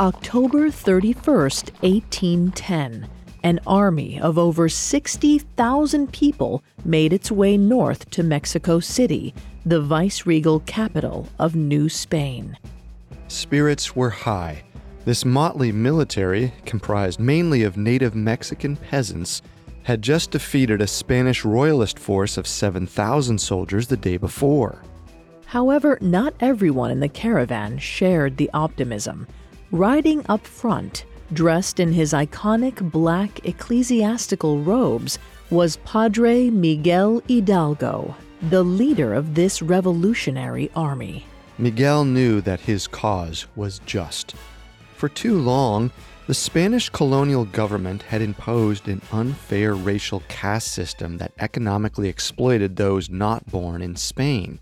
October 0.00 0.68
31st, 0.68 1.70
1810, 1.82 3.08
an 3.42 3.60
army 3.66 4.18
of 4.18 4.38
over 4.38 4.66
60,000 4.68 6.12
people 6.12 6.64
made 6.84 7.12
its 7.12 7.30
way 7.30 7.58
north 7.58 8.08
to 8.10 8.22
Mexico 8.22 8.80
City, 8.80 9.34
the 9.66 9.80
viceregal 9.80 10.60
capital 10.60 11.28
of 11.38 11.54
New 11.54 11.90
Spain. 11.90 12.56
Spirits 13.28 13.94
were 13.94 14.08
high. 14.08 14.62
This 15.04 15.26
motley 15.26 15.72
military, 15.72 16.54
comprised 16.64 17.20
mainly 17.20 17.62
of 17.62 17.76
native 17.76 18.14
Mexican 18.14 18.76
peasants, 18.76 19.42
had 19.82 20.00
just 20.00 20.30
defeated 20.30 20.80
a 20.80 20.86
Spanish 20.86 21.44
royalist 21.44 21.98
force 21.98 22.38
of 22.38 22.46
7,000 22.46 23.38
soldiers 23.38 23.88
the 23.88 23.96
day 23.98 24.16
before. 24.16 24.82
However, 25.44 25.98
not 26.00 26.32
everyone 26.40 26.90
in 26.90 27.00
the 27.00 27.10
caravan 27.10 27.76
shared 27.76 28.38
the 28.38 28.48
optimism. 28.54 29.26
Riding 29.72 30.22
up 30.28 30.46
front, 30.46 31.06
dressed 31.32 31.80
in 31.80 31.94
his 31.94 32.12
iconic 32.12 32.90
black 32.90 33.46
ecclesiastical 33.46 34.60
robes, 34.60 35.18
was 35.48 35.78
Padre 35.78 36.50
Miguel 36.50 37.22
Hidalgo, 37.26 38.14
the 38.50 38.62
leader 38.62 39.14
of 39.14 39.34
this 39.34 39.62
revolutionary 39.62 40.70
army. 40.76 41.24
Miguel 41.56 42.04
knew 42.04 42.42
that 42.42 42.60
his 42.60 42.86
cause 42.86 43.46
was 43.56 43.80
just. 43.86 44.34
For 44.94 45.08
too 45.08 45.38
long, 45.38 45.90
the 46.26 46.34
Spanish 46.34 46.90
colonial 46.90 47.46
government 47.46 48.02
had 48.02 48.20
imposed 48.20 48.88
an 48.88 49.00
unfair 49.10 49.72
racial 49.74 50.22
caste 50.28 50.68
system 50.68 51.16
that 51.16 51.32
economically 51.38 52.10
exploited 52.10 52.76
those 52.76 53.08
not 53.08 53.46
born 53.46 53.80
in 53.80 53.96
Spain. 53.96 54.58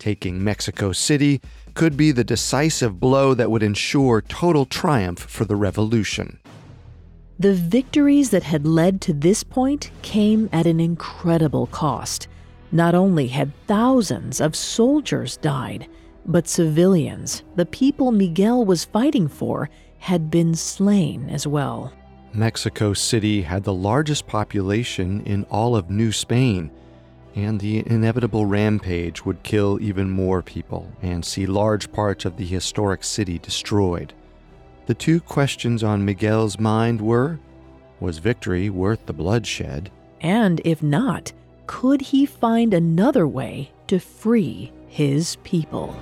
Taking 0.00 0.42
Mexico 0.42 0.92
City 0.92 1.42
could 1.74 1.94
be 1.94 2.10
the 2.10 2.24
decisive 2.24 2.98
blow 2.98 3.34
that 3.34 3.50
would 3.50 3.62
ensure 3.62 4.22
total 4.22 4.64
triumph 4.64 5.18
for 5.18 5.44
the 5.44 5.56
revolution. 5.56 6.38
The 7.38 7.52
victories 7.52 8.30
that 8.30 8.42
had 8.42 8.66
led 8.66 9.02
to 9.02 9.12
this 9.12 9.44
point 9.44 9.90
came 10.00 10.48
at 10.52 10.66
an 10.66 10.80
incredible 10.80 11.66
cost. 11.66 12.28
Not 12.72 12.94
only 12.94 13.26
had 13.26 13.52
thousands 13.66 14.40
of 14.40 14.56
soldiers 14.56 15.36
died, 15.36 15.86
but 16.24 16.48
civilians, 16.48 17.42
the 17.56 17.66
people 17.66 18.10
Miguel 18.10 18.64
was 18.64 18.86
fighting 18.86 19.28
for, 19.28 19.68
had 19.98 20.30
been 20.30 20.54
slain 20.54 21.28
as 21.28 21.46
well. 21.46 21.92
Mexico 22.32 22.94
City 22.94 23.42
had 23.42 23.64
the 23.64 23.74
largest 23.74 24.26
population 24.26 25.20
in 25.26 25.44
all 25.50 25.76
of 25.76 25.90
New 25.90 26.10
Spain, 26.10 26.70
and 27.34 27.60
the 27.60 27.78
inevitable 27.86 28.46
rampage 28.46 29.24
would 29.24 29.42
kill 29.42 29.80
even 29.80 30.10
more 30.10 30.42
people 30.42 30.90
and 31.02 31.24
see 31.24 31.46
large 31.46 31.92
parts 31.92 32.24
of 32.24 32.36
the 32.36 32.44
historic 32.44 33.04
city 33.04 33.38
destroyed. 33.38 34.12
The 34.86 34.94
two 34.94 35.20
questions 35.20 35.84
on 35.84 36.04
Miguel's 36.04 36.58
mind 36.58 37.00
were 37.00 37.38
Was 38.00 38.18
victory 38.18 38.70
worth 38.70 39.06
the 39.06 39.12
bloodshed? 39.12 39.90
And 40.20 40.60
if 40.64 40.82
not, 40.82 41.32
could 41.66 42.00
he 42.00 42.26
find 42.26 42.74
another 42.74 43.28
way 43.28 43.70
to 43.86 44.00
free 44.00 44.72
his 44.88 45.36
people? 45.44 45.94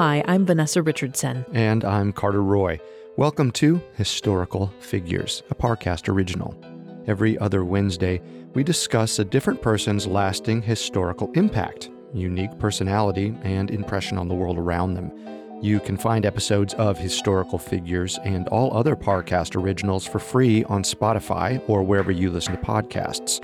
Hi, 0.00 0.24
I'm 0.26 0.46
Vanessa 0.46 0.80
Richardson. 0.80 1.44
And 1.52 1.84
I'm 1.84 2.10
Carter 2.14 2.42
Roy. 2.42 2.80
Welcome 3.18 3.50
to 3.50 3.82
Historical 3.96 4.72
Figures, 4.80 5.42
a 5.50 5.54
Parcast 5.54 6.08
original. 6.08 6.58
Every 7.06 7.36
other 7.36 7.66
Wednesday, 7.66 8.22
we 8.54 8.64
discuss 8.64 9.18
a 9.18 9.26
different 9.26 9.60
person's 9.60 10.06
lasting 10.06 10.62
historical 10.62 11.30
impact, 11.32 11.90
unique 12.14 12.58
personality, 12.58 13.36
and 13.42 13.70
impression 13.70 14.16
on 14.16 14.26
the 14.26 14.34
world 14.34 14.56
around 14.56 14.94
them. 14.94 15.12
You 15.60 15.80
can 15.80 15.98
find 15.98 16.24
episodes 16.24 16.72
of 16.78 16.96
Historical 16.96 17.58
Figures 17.58 18.18
and 18.24 18.48
all 18.48 18.74
other 18.74 18.96
Parcast 18.96 19.54
originals 19.54 20.06
for 20.06 20.18
free 20.18 20.64
on 20.64 20.82
Spotify 20.82 21.62
or 21.68 21.82
wherever 21.82 22.10
you 22.10 22.30
listen 22.30 22.56
to 22.56 22.62
podcasts. 22.62 23.38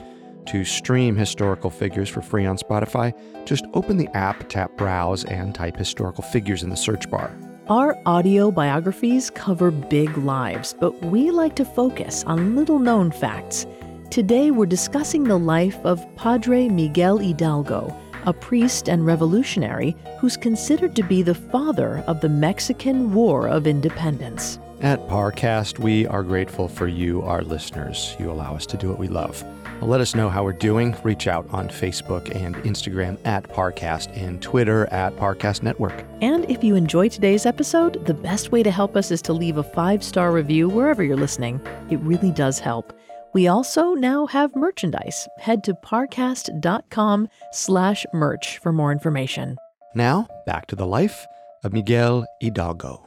To 0.47 0.65
stream 0.65 1.17
historical 1.17 1.71
figures 1.71 2.09
for 2.09 2.23
free 2.23 2.47
on 2.47 2.57
Spotify, 2.57 3.13
just 3.45 3.65
open 3.75 3.97
the 3.97 4.09
app, 4.17 4.49
tap 4.49 4.77
Browse, 4.77 5.25
and 5.25 5.53
type 5.53 5.77
historical 5.77 6.23
figures 6.23 6.63
in 6.63 6.71
the 6.71 6.77
search 6.77 7.11
bar. 7.11 7.37
Our 7.69 7.99
audio 8.07 8.53
biographies 8.53 9.29
cover 9.29 9.73
big 9.73 10.17
lives, 10.19 10.73
but 10.79 11.05
we 11.07 11.33
like 11.33 11.57
to 11.57 11.65
focus 11.65 12.23
on 12.25 12.55
little 12.55 12.79
known 12.79 13.11
facts. 13.11 13.67
Today 14.09 14.53
we're 14.53 14.67
discussing 14.67 15.25
the 15.25 15.37
life 15.37 15.77
of 15.85 16.07
Padre 16.15 16.69
Miguel 16.69 17.19
Hidalgo, 17.19 17.93
a 18.25 18.33
priest 18.33 18.89
and 18.89 19.05
revolutionary 19.05 19.97
who's 20.21 20.37
considered 20.37 20.95
to 20.95 21.03
be 21.03 21.23
the 21.23 21.35
father 21.35 22.05
of 22.07 22.21
the 22.21 22.29
Mexican 22.29 23.13
War 23.13 23.49
of 23.49 23.67
Independence. 23.67 24.61
At 24.81 25.01
Parcast, 25.09 25.81
we 25.81 26.07
are 26.07 26.23
grateful 26.23 26.69
for 26.69 26.87
you, 26.87 27.23
our 27.23 27.43
listeners. 27.43 28.15
You 28.21 28.31
allow 28.31 28.55
us 28.55 28.67
to 28.67 28.77
do 28.77 28.89
what 28.89 28.99
we 28.99 29.09
love. 29.09 29.43
Let 29.83 30.01
us 30.01 30.15
know 30.15 30.29
how 30.29 30.43
we're 30.43 30.53
doing. 30.53 30.97
Reach 31.05 31.27
out 31.29 31.47
on 31.51 31.69
Facebook 31.69 32.35
and 32.35 32.57
Instagram 32.57 33.19
at 33.25 33.45
Parcast 33.45 34.17
and 34.17 34.43
Twitter 34.43 34.87
at 34.87 35.15
Parcast 35.17 35.63
Network. 35.63 36.05
And 36.21 36.51
if 36.51 36.65
you 36.65 36.75
enjoy 36.75 37.09
today's 37.09 37.47
episode, 37.47 38.05
the 38.07 38.15
best 38.15 38.53
way 38.53 38.63
to 38.63 38.71
help 38.71 38.97
us 38.97 39.11
is 39.11 39.23
to 39.23 39.33
leave 39.33 39.59
a 39.59 39.63
five 39.63 40.03
star 40.03 40.33
review 40.33 40.69
wherever 40.69 41.05
you're 41.05 41.17
listening. 41.17 41.61
It 41.91 42.01
really 42.01 42.31
does 42.31 42.59
help. 42.59 42.93
We 43.33 43.49
also 43.49 43.93
now 43.95 44.27
have 44.27 44.57
merchandise. 44.57 45.29
Head 45.39 45.63
to 45.65 45.75
parcast.com 45.75 47.29
slash 47.53 48.07
merch 48.15 48.59
for 48.59 48.73
more 48.73 48.91
information. 48.91 49.57
Now, 49.95 50.27
back 50.47 50.67
to 50.69 50.77
the 50.77 50.87
life 50.87 51.27
of 51.63 51.73
Miguel 51.73 52.27
Hidalgo. 52.41 53.07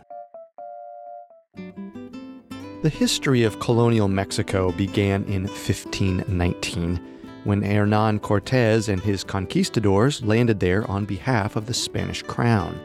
The 2.81 2.87
history 2.87 3.43
of 3.43 3.59
colonial 3.59 4.07
Mexico 4.07 4.71
began 4.71 5.25
in 5.25 5.41
1519 5.43 6.97
when 7.43 7.61
Hernan 7.61 8.19
Cortes 8.19 8.87
and 8.87 9.01
his 9.01 9.21
conquistadors 9.21 10.23
landed 10.23 10.61
there 10.61 10.89
on 10.89 11.03
behalf 11.03 11.57
of 11.57 11.65
the 11.65 11.73
Spanish 11.73 12.23
crown. 12.23 12.79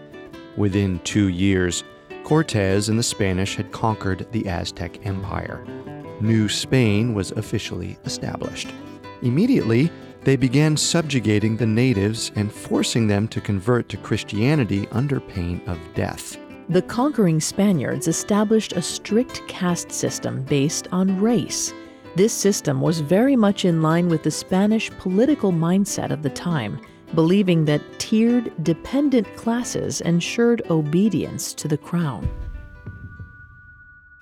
Within 0.57 0.99
two 1.05 1.29
years, 1.29 1.85
Cortes 2.25 2.89
and 2.89 2.99
the 2.99 3.05
Spanish 3.05 3.55
had 3.55 3.71
conquered 3.71 4.27
the 4.33 4.49
Aztec 4.49 5.07
Empire. 5.07 5.65
New 6.21 6.49
Spain 6.49 7.15
was 7.15 7.31
officially 7.31 7.97
established. 8.05 8.75
Immediately, 9.23 9.93
they 10.25 10.35
began 10.35 10.77
subjugating 10.77 11.57
the 11.57 11.67
natives 11.67 12.33
and 12.35 12.51
forcing 12.51 13.07
them 13.07 13.29
to 13.29 13.41
convert 13.41 13.89
to 13.91 13.97
Christianity 13.99 14.89
under 14.91 15.21
pain 15.21 15.63
of 15.69 15.79
death. 15.95 16.37
The 16.71 16.81
conquering 16.81 17.41
Spaniards 17.41 18.09
established 18.09 18.73
a 18.73 18.81
strict 18.81 19.47
caste 19.49 19.93
system 19.93 20.45
based 20.45 20.89
on 20.93 21.21
race. 21.21 21.75
This 22.17 22.33
system 22.33 22.81
was 22.81 23.01
very 23.01 23.37
much 23.37 23.67
in 23.67 23.83
line 23.83 24.09
with 24.09 24.23
the 24.23 24.31
Spanish 24.31 24.91
political 24.93 25.53
mindset 25.53 26.11
of 26.11 26.23
the 26.23 26.31
time, 26.31 26.81
believing 27.15 27.67
that 27.67 27.83
tiered, 27.99 28.51
dependent 28.65 29.37
classes 29.37 30.01
ensured 30.01 30.63
obedience 30.71 31.53
to 31.53 31.69
the 31.69 31.77
crown. 31.77 32.27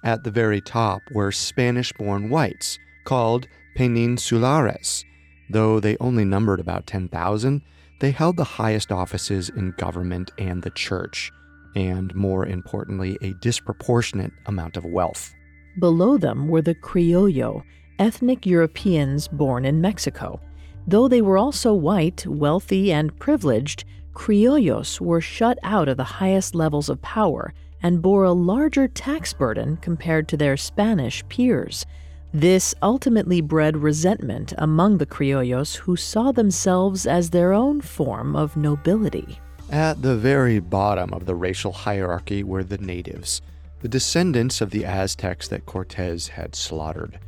At 0.03 0.25
the 0.25 0.33
very 0.33 0.61
top 0.61 1.01
were 1.13 1.31
Spanish 1.31 1.93
born 1.93 2.29
whites, 2.29 2.77
called 3.05 3.47
peninsulares. 3.77 5.05
Though 5.49 5.79
they 5.79 5.97
only 6.01 6.25
numbered 6.25 6.59
about 6.59 6.89
10,000, 6.89 7.63
they 8.01 8.11
held 8.11 8.37
the 8.37 8.45
highest 8.45 8.91
offices 8.91 9.49
in 9.49 9.75
government 9.79 10.33
and 10.39 10.63
the 10.65 10.71
church 10.71 11.31
and, 11.75 12.15
more 12.15 12.47
importantly, 12.47 13.19
a 13.23 13.35
disproportionate 13.35 14.33
amount 14.47 14.77
of 14.77 14.85
wealth. 14.85 15.35
Below 15.79 16.19
them 16.19 16.49
were 16.49 16.63
the 16.63 16.75
Criollo, 16.75 17.63
ethnic 17.99 18.45
Europeans 18.47 19.29
born 19.29 19.65
in 19.65 19.81
Mexico. 19.81 20.41
Though 20.87 21.09
they 21.09 21.23
were 21.23 21.39
also 21.39 21.73
white, 21.73 22.27
wealthy, 22.27 22.93
and 22.93 23.17
privileged, 23.19 23.85
Criollos 24.13 25.01
were 25.01 25.21
shut 25.21 25.59
out 25.63 25.89
of 25.89 25.97
the 25.97 26.05
highest 26.05 26.55
levels 26.55 26.89
of 26.89 27.01
power 27.01 27.55
and 27.83 28.03
bore 28.03 28.25
a 28.25 28.33
larger 28.33 28.87
tax 28.87 29.33
burden 29.33 29.77
compared 29.79 30.29
to 30.29 30.37
their 30.37 30.57
Spanish 30.57 31.27
peers. 31.29 31.87
This 32.35 32.75
ultimately 32.83 33.41
bred 33.41 33.77
resentment 33.77 34.55
among 34.57 34.99
the 34.99 35.07
criollos 35.07 35.77
who 35.77 35.97
saw 35.97 36.33
themselves 36.33 37.07
as 37.07 37.31
their 37.31 37.53
own 37.53 37.81
form 37.81 38.35
of 38.37 38.57
nobility. 38.57 39.39
At 39.73 40.03
the 40.03 40.17
very 40.17 40.59
bottom 40.59 41.15
of 41.15 41.25
the 41.25 41.35
racial 41.35 41.73
hierarchy 41.73 42.45
were 42.45 42.63
the 42.63 42.77
natives, 42.77 43.41
the 43.81 43.89
descendants 43.89 44.61
of 44.61 44.69
the 44.69 44.85
Aztecs 44.85 45.49
that 45.49 45.65
Cortez 45.65 46.29
had 46.29 46.55
slaughtered. 46.55 47.19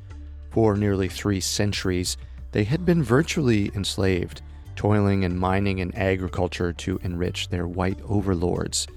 For 0.51 0.77
nearly 0.77 1.09
three 1.09 1.41
centuries, 1.41 2.19
they 2.53 2.65
had 2.65 2.85
been 2.85 3.03
virtually 3.03 3.71
enslaved, 3.75 4.43
toiling 4.77 5.23
in 5.23 5.39
mining 5.39 5.81
and 5.81 5.97
agriculture 5.97 6.75
to 6.75 7.01
enrich 7.03 7.49
their 7.49 7.67
white 7.67 7.99
overlords. 8.07 8.89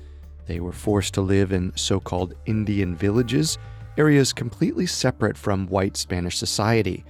They 0.46 0.60
were 0.60 0.74
forced 0.74 1.14
to 1.14 1.22
live 1.22 1.54
in 1.54 1.72
so 1.78 2.02
called 2.02 2.34
Indian 2.48 2.98
villages, 2.98 3.58
areas 3.98 4.34
completely 4.34 4.88
separate 4.88 5.38
from 5.38 5.68
white 5.68 5.96
Spanish 5.96 6.38
society. 6.38 7.06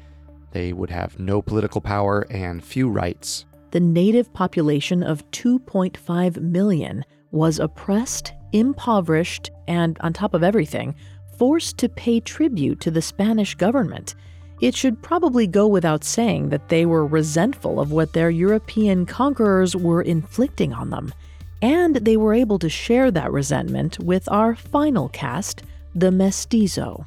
They 0.51 0.71
would 0.71 0.91
have 0.91 1.17
no 1.17 1.41
political 1.41 1.81
power 1.81 2.27
and 2.29 2.63
few 2.63 2.91
rights. 2.91 3.46
The 3.71 3.79
native 3.79 4.33
population 4.33 5.03
of 5.03 5.29
2.5 5.31 6.41
million 6.41 7.03
was 7.31 7.59
oppressed, 7.59 8.33
impoverished, 8.53 9.51
and, 9.67 9.97
on 9.99 10.13
top 10.13 10.33
of 10.33 10.43
everything, 10.43 10.95
forced 11.37 11.77
to 11.79 11.89
pay 11.89 12.19
tribute 12.19 12.79
to 12.81 12.91
the 12.91 13.01
Spanish 13.01 13.55
government. 13.55 14.15
It 14.61 14.75
should 14.75 15.03
probably 15.03 15.45
go 15.45 15.67
without 15.67 16.03
saying 16.03 16.49
that 16.49 16.69
they 16.69 16.85
were 16.85 17.05
resentful 17.05 17.79
of 17.79 17.91
what 17.91 18.13
their 18.13 18.29
European 18.29 19.05
conquerors 19.05 19.75
were 19.75 20.01
inflicting 20.01 20.73
on 20.73 20.89
them. 20.89 21.13
And 21.61 21.97
they 21.97 22.17
were 22.17 22.33
able 22.33 22.59
to 22.59 22.69
share 22.69 23.11
that 23.11 23.31
resentment 23.31 23.99
with 23.99 24.27
our 24.31 24.55
final 24.55 25.09
caste, 25.09 25.63
the 25.93 26.11
Mestizo. 26.11 27.05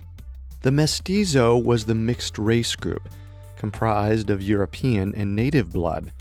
The 0.63 0.71
Mestizo 0.71 1.57
was 1.57 1.87
the 1.87 1.95
mixed 1.95 2.39
race 2.39 2.77
group, 2.77 3.09
comprised 3.57 4.29
of 4.31 4.43
European 4.43 5.15
and 5.15 5.35
native 5.35 5.73
blood. 5.73 6.13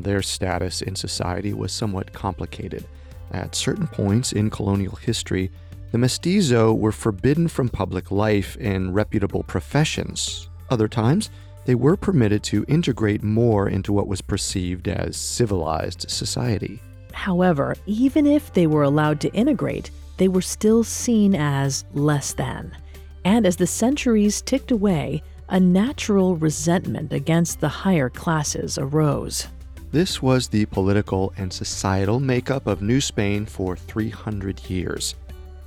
Their 0.00 0.22
status 0.22 0.82
in 0.82 0.94
society 0.96 1.52
was 1.52 1.72
somewhat 1.72 2.12
complicated. 2.12 2.84
At 3.32 3.54
certain 3.54 3.86
points 3.86 4.32
in 4.32 4.50
colonial 4.50 4.96
history, 4.96 5.50
the 5.90 5.98
Mestizo 5.98 6.72
were 6.72 6.92
forbidden 6.92 7.48
from 7.48 7.68
public 7.68 8.10
life 8.10 8.56
and 8.60 8.94
reputable 8.94 9.42
professions. 9.42 10.48
Other 10.70 10.88
times, 10.88 11.30
they 11.64 11.74
were 11.74 11.96
permitted 11.96 12.42
to 12.44 12.64
integrate 12.68 13.22
more 13.22 13.68
into 13.68 13.92
what 13.92 14.06
was 14.06 14.22
perceived 14.22 14.88
as 14.88 15.16
civilized 15.16 16.10
society. 16.10 16.80
However, 17.12 17.74
even 17.86 18.26
if 18.26 18.52
they 18.52 18.66
were 18.66 18.82
allowed 18.82 19.20
to 19.22 19.32
integrate, 19.32 19.90
they 20.18 20.28
were 20.28 20.42
still 20.42 20.84
seen 20.84 21.34
as 21.34 21.84
less 21.92 22.32
than. 22.32 22.74
And 23.24 23.46
as 23.46 23.56
the 23.56 23.66
centuries 23.66 24.40
ticked 24.42 24.70
away, 24.70 25.22
a 25.48 25.58
natural 25.58 26.36
resentment 26.36 27.12
against 27.12 27.60
the 27.60 27.68
higher 27.68 28.10
classes 28.10 28.78
arose. 28.78 29.48
This 29.90 30.20
was 30.20 30.48
the 30.48 30.66
political 30.66 31.32
and 31.38 31.50
societal 31.50 32.20
makeup 32.20 32.66
of 32.66 32.82
New 32.82 33.00
Spain 33.00 33.46
for 33.46 33.74
300 33.74 34.68
years, 34.68 35.14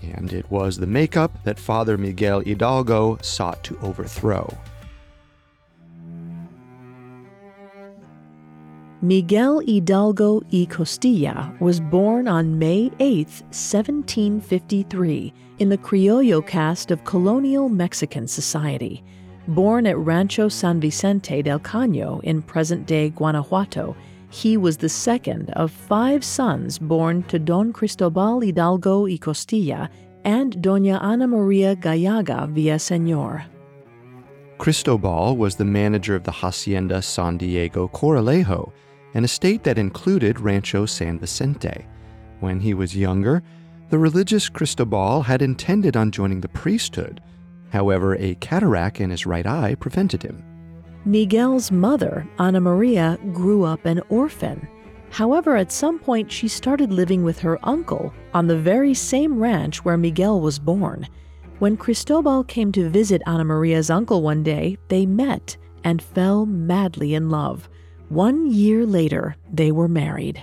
and 0.03 0.31
it 0.31 0.49
was 0.51 0.77
the 0.77 0.85
makeup 0.85 1.43
that 1.43 1.57
Father 1.57 1.97
Miguel 1.97 2.41
Hidalgo 2.41 3.17
sought 3.23 3.63
to 3.63 3.79
overthrow. 3.79 4.55
Miguel 9.01 9.61
Hidalgo 9.61 10.43
y 10.53 10.67
Costilla 10.69 11.59
was 11.59 11.79
born 11.79 12.27
on 12.27 12.59
May 12.59 12.91
8, 12.99 13.25
1753, 13.49 15.33
in 15.57 15.69
the 15.69 15.77
Criollo 15.79 16.45
caste 16.45 16.91
of 16.91 17.03
colonial 17.05 17.69
Mexican 17.69 18.27
society. 18.27 19.03
Born 19.51 19.85
at 19.85 19.97
Rancho 19.97 20.47
San 20.47 20.79
Vicente 20.79 21.41
del 21.41 21.59
Caño 21.59 22.23
in 22.23 22.41
present 22.41 22.85
day 22.85 23.09
Guanajuato, 23.09 23.97
he 24.29 24.55
was 24.55 24.77
the 24.77 24.87
second 24.87 25.49
of 25.57 25.71
five 25.71 26.23
sons 26.23 26.79
born 26.79 27.23
to 27.23 27.37
Don 27.37 27.73
Cristobal 27.73 28.39
Hidalgo 28.39 29.07
y 29.07 29.17
Costilla 29.17 29.89
and 30.23 30.55
Doña 30.59 31.03
Ana 31.03 31.27
Maria 31.27 31.75
Gallaga 31.75 32.47
Villaseñor. 32.47 33.43
Cristobal 34.57 35.35
was 35.35 35.57
the 35.57 35.65
manager 35.65 36.15
of 36.15 36.23
the 36.23 36.31
Hacienda 36.31 37.01
San 37.01 37.37
Diego 37.37 37.89
Corralejo, 37.89 38.71
an 39.15 39.25
estate 39.25 39.63
that 39.63 39.77
included 39.77 40.39
Rancho 40.39 40.85
San 40.85 41.19
Vicente. 41.19 41.85
When 42.39 42.61
he 42.61 42.73
was 42.73 42.95
younger, 42.95 43.43
the 43.89 43.99
religious 43.99 44.47
Cristobal 44.47 45.23
had 45.23 45.41
intended 45.41 45.97
on 45.97 46.09
joining 46.09 46.39
the 46.39 46.47
priesthood. 46.47 47.19
However, 47.71 48.15
a 48.15 48.35
cataract 48.35 48.99
in 49.01 49.09
his 49.09 49.25
right 49.25 49.47
eye 49.47 49.75
prevented 49.75 50.21
him. 50.23 50.43
Miguel's 51.05 51.71
mother, 51.71 52.27
Ana 52.37 52.61
Maria, 52.61 53.17
grew 53.33 53.63
up 53.63 53.85
an 53.85 54.01
orphan. 54.09 54.67
However, 55.09 55.57
at 55.57 55.71
some 55.71 55.99
point 55.99 56.31
she 56.31 56.47
started 56.47 56.91
living 56.91 57.23
with 57.23 57.39
her 57.39 57.57
uncle 57.63 58.13
on 58.33 58.47
the 58.47 58.57
very 58.57 58.93
same 58.93 59.39
ranch 59.39 59.83
where 59.83 59.97
Miguel 59.97 60.39
was 60.39 60.59
born. 60.59 61.07
When 61.59 61.75
Cristobal 61.77 62.43
came 62.43 62.71
to 62.73 62.89
visit 62.89 63.21
Ana 63.25 63.43
Maria's 63.43 63.89
uncle 63.89 64.21
one 64.21 64.43
day, 64.43 64.77
they 64.87 65.05
met 65.05 65.57
and 65.83 66.01
fell 66.01 66.45
madly 66.45 67.13
in 67.13 67.29
love. 67.29 67.69
One 68.09 68.51
year 68.51 68.85
later, 68.85 69.35
they 69.51 69.71
were 69.71 69.87
married. 69.87 70.41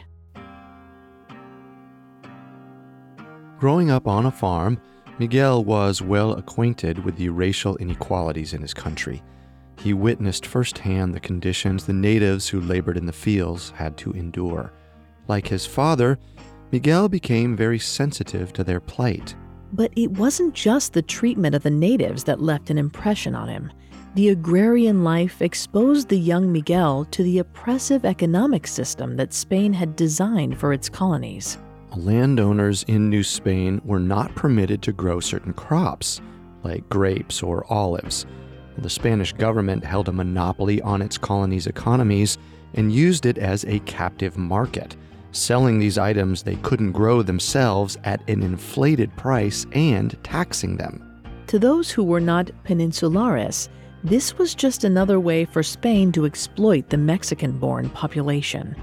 Growing 3.58 3.90
up 3.90 4.06
on 4.06 4.26
a 4.26 4.30
farm, 4.30 4.80
Miguel 5.18 5.64
was 5.64 6.00
well 6.00 6.34
acquainted 6.34 7.04
with 7.04 7.16
the 7.16 7.28
racial 7.28 7.76
inequalities 7.78 8.54
in 8.54 8.62
his 8.62 8.72
country. 8.72 9.20
He 9.80 9.92
witnessed 9.92 10.46
firsthand 10.46 11.12
the 11.12 11.20
conditions 11.20 11.84
the 11.84 11.92
natives 11.92 12.48
who 12.48 12.60
labored 12.60 12.96
in 12.96 13.06
the 13.06 13.12
fields 13.12 13.70
had 13.70 13.96
to 13.98 14.12
endure. 14.12 14.72
Like 15.26 15.48
his 15.48 15.66
father, 15.66 16.18
Miguel 16.70 17.08
became 17.08 17.56
very 17.56 17.78
sensitive 17.78 18.52
to 18.52 18.62
their 18.62 18.80
plight. 18.80 19.34
But 19.72 19.92
it 19.96 20.12
wasn't 20.12 20.54
just 20.54 20.92
the 20.92 21.02
treatment 21.02 21.54
of 21.54 21.62
the 21.64 21.70
natives 21.70 22.24
that 22.24 22.40
left 22.40 22.70
an 22.70 22.78
impression 22.78 23.34
on 23.34 23.48
him. 23.48 23.72
The 24.14 24.30
agrarian 24.30 25.04
life 25.04 25.42
exposed 25.42 26.08
the 26.08 26.18
young 26.18 26.50
Miguel 26.52 27.06
to 27.10 27.22
the 27.22 27.40
oppressive 27.40 28.04
economic 28.04 28.66
system 28.66 29.16
that 29.16 29.34
Spain 29.34 29.72
had 29.72 29.96
designed 29.96 30.58
for 30.58 30.72
its 30.72 30.88
colonies. 30.88 31.58
Landowners 31.98 32.84
in 32.84 33.10
New 33.10 33.24
Spain 33.24 33.82
were 33.84 33.98
not 33.98 34.32
permitted 34.36 34.82
to 34.82 34.92
grow 34.92 35.18
certain 35.18 35.52
crops, 35.52 36.20
like 36.62 36.88
grapes 36.88 37.42
or 37.42 37.66
olives. 37.72 38.24
The 38.78 38.88
Spanish 38.88 39.32
government 39.32 39.84
held 39.84 40.08
a 40.08 40.12
monopoly 40.12 40.80
on 40.82 41.02
its 41.02 41.18
colony's 41.18 41.66
economies 41.66 42.38
and 42.74 42.92
used 42.92 43.26
it 43.26 43.36
as 43.36 43.64
a 43.64 43.80
captive 43.80 44.38
market, 44.38 44.96
selling 45.32 45.80
these 45.80 45.98
items 45.98 46.44
they 46.44 46.54
couldn't 46.56 46.92
grow 46.92 47.22
themselves 47.22 47.98
at 48.04 48.22
an 48.28 48.44
inflated 48.44 49.14
price 49.16 49.66
and 49.72 50.16
taxing 50.22 50.76
them. 50.76 51.02
To 51.48 51.58
those 51.58 51.90
who 51.90 52.04
were 52.04 52.20
not 52.20 52.52
peninsulares, 52.64 53.68
this 54.04 54.38
was 54.38 54.54
just 54.54 54.84
another 54.84 55.18
way 55.18 55.46
for 55.46 55.64
Spain 55.64 56.12
to 56.12 56.26
exploit 56.26 56.90
the 56.90 56.96
Mexican 56.96 57.58
born 57.58 57.90
population. 57.90 58.76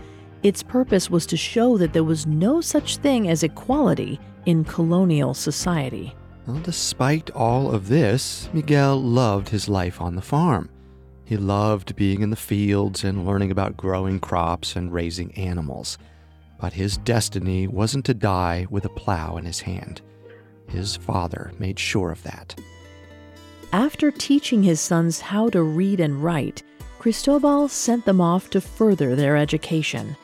Its 0.46 0.62
purpose 0.62 1.10
was 1.10 1.26
to 1.26 1.36
show 1.36 1.76
that 1.76 1.92
there 1.92 2.04
was 2.04 2.28
no 2.28 2.62
such 2.62 2.98
thing 2.98 3.28
as 3.28 3.42
equality 3.42 4.20
in 4.46 4.64
colonial 4.64 5.34
society. 5.34 6.14
Well, 6.46 6.60
despite 6.60 7.32
all 7.32 7.72
of 7.72 7.88
this, 7.88 8.48
Miguel 8.54 9.02
loved 9.02 9.50
his 9.50 9.68
life 9.68 10.00
on 10.00 10.16
the 10.16 10.22
farm. 10.22 10.70
He 11.24 11.36
loved 11.36 11.96
being 11.96 12.22
in 12.22 12.30
the 12.30 12.36
fields 12.36 13.04
and 13.04 13.26
learning 13.26 13.50
about 13.50 13.76
growing 13.76 14.20
crops 14.20 14.76
and 14.76 14.94
raising 14.94 15.34
animals. 15.34 15.98
But 16.60 16.74
his 16.74 16.98
destiny 16.98 17.66
wasn't 17.66 18.06
to 18.06 18.14
die 18.14 18.68
with 18.70 18.86
a 18.86 18.90
plow 18.90 19.38
in 19.38 19.46
his 19.46 19.62
hand. 19.62 20.04
His 20.70 20.96
father 20.96 21.54
made 21.58 21.80
sure 21.80 22.12
of 22.12 22.22
that. 22.22 22.54
After 23.74 24.12
teaching 24.12 24.62
his 24.62 24.80
sons 24.80 25.22
how 25.22 25.50
to 25.50 25.64
read 25.64 26.00
and 26.00 26.24
write, 26.24 26.62
Cristobal 27.00 27.68
sent 27.68 28.06
them 28.06 28.22
off 28.22 28.52
to 28.52 28.62
further 28.62 29.16
their 29.16 29.38
education. 29.38 30.16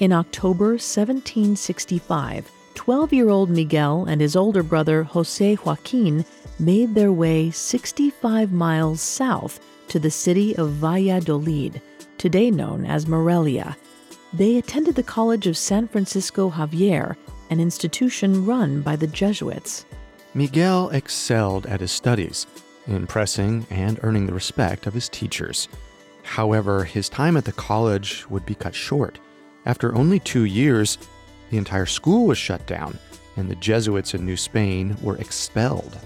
In 0.00 0.12
October 0.14 0.78
1765, 0.78 2.50
12 2.72 3.12
year 3.12 3.28
old 3.28 3.50
Miguel 3.50 4.06
and 4.06 4.18
his 4.18 4.34
older 4.34 4.62
brother 4.62 5.02
Jose 5.02 5.56
Joaquin 5.56 6.24
made 6.58 6.94
their 6.94 7.12
way 7.12 7.50
65 7.50 8.50
miles 8.50 9.02
south 9.02 9.60
to 9.88 9.98
the 9.98 10.10
city 10.10 10.56
of 10.56 10.70
Valladolid, 10.70 11.82
today 12.16 12.50
known 12.50 12.86
as 12.86 13.06
Morelia. 13.06 13.76
They 14.32 14.56
attended 14.56 14.94
the 14.94 15.02
College 15.02 15.46
of 15.46 15.58
San 15.58 15.86
Francisco 15.86 16.48
Javier, 16.50 17.14
an 17.50 17.60
institution 17.60 18.46
run 18.46 18.80
by 18.80 18.96
the 18.96 19.06
Jesuits. 19.06 19.84
Miguel 20.32 20.88
excelled 20.94 21.66
at 21.66 21.80
his 21.80 21.92
studies, 21.92 22.46
impressing 22.86 23.66
and 23.68 24.00
earning 24.02 24.24
the 24.24 24.32
respect 24.32 24.86
of 24.86 24.94
his 24.94 25.10
teachers. 25.10 25.68
However, 26.22 26.84
his 26.84 27.10
time 27.10 27.36
at 27.36 27.44
the 27.44 27.52
college 27.52 28.24
would 28.30 28.46
be 28.46 28.54
cut 28.54 28.74
short. 28.74 29.18
After 29.66 29.94
only 29.94 30.18
two 30.18 30.44
years, 30.44 30.98
the 31.50 31.58
entire 31.58 31.86
school 31.86 32.26
was 32.26 32.38
shut 32.38 32.66
down, 32.66 32.98
and 33.36 33.50
the 33.50 33.56
Jesuits 33.56 34.14
in 34.14 34.24
New 34.24 34.36
Spain 34.36 34.96
were 35.02 35.16
expelled. 35.16 35.98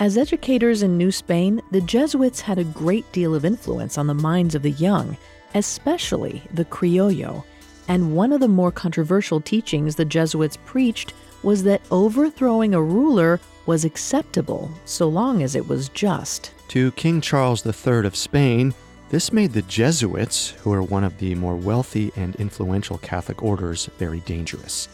As 0.00 0.16
educators 0.16 0.82
in 0.82 0.96
New 0.96 1.12
Spain, 1.12 1.60
the 1.70 1.80
Jesuits 1.82 2.40
had 2.40 2.58
a 2.58 2.64
great 2.64 3.10
deal 3.12 3.34
of 3.34 3.44
influence 3.44 3.98
on 3.98 4.06
the 4.06 4.14
minds 4.14 4.54
of 4.54 4.62
the 4.62 4.70
young, 4.72 5.16
especially 5.54 6.42
the 6.54 6.64
criollo. 6.64 7.44
And 7.88 8.14
one 8.14 8.32
of 8.32 8.40
the 8.40 8.48
more 8.48 8.70
controversial 8.70 9.40
teachings 9.40 9.96
the 9.96 10.04
Jesuits 10.04 10.58
preached 10.64 11.12
was 11.42 11.62
that 11.64 11.82
overthrowing 11.90 12.74
a 12.74 12.82
ruler 12.82 13.40
was 13.66 13.84
acceptable 13.84 14.70
so 14.84 15.08
long 15.08 15.42
as 15.42 15.54
it 15.54 15.66
was 15.68 15.88
just. 15.90 16.52
To 16.68 16.92
King 16.92 17.20
Charles 17.20 17.66
III 17.66 18.06
of 18.06 18.16
Spain, 18.16 18.74
this 19.10 19.32
made 19.32 19.52
the 19.52 19.62
Jesuits, 19.62 20.50
who 20.60 20.72
are 20.72 20.82
one 20.82 21.02
of 21.02 21.18
the 21.18 21.34
more 21.34 21.56
wealthy 21.56 22.12
and 22.14 22.36
influential 22.36 22.98
Catholic 22.98 23.42
orders, 23.42 23.90
very 23.98 24.20
dangerous. 24.20 24.88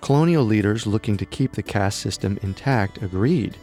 Colonial 0.00 0.44
leaders 0.44 0.86
looking 0.86 1.18
to 1.18 1.26
keep 1.26 1.52
the 1.52 1.62
caste 1.62 2.00
system 2.00 2.38
intact 2.42 3.02
agreed. 3.02 3.58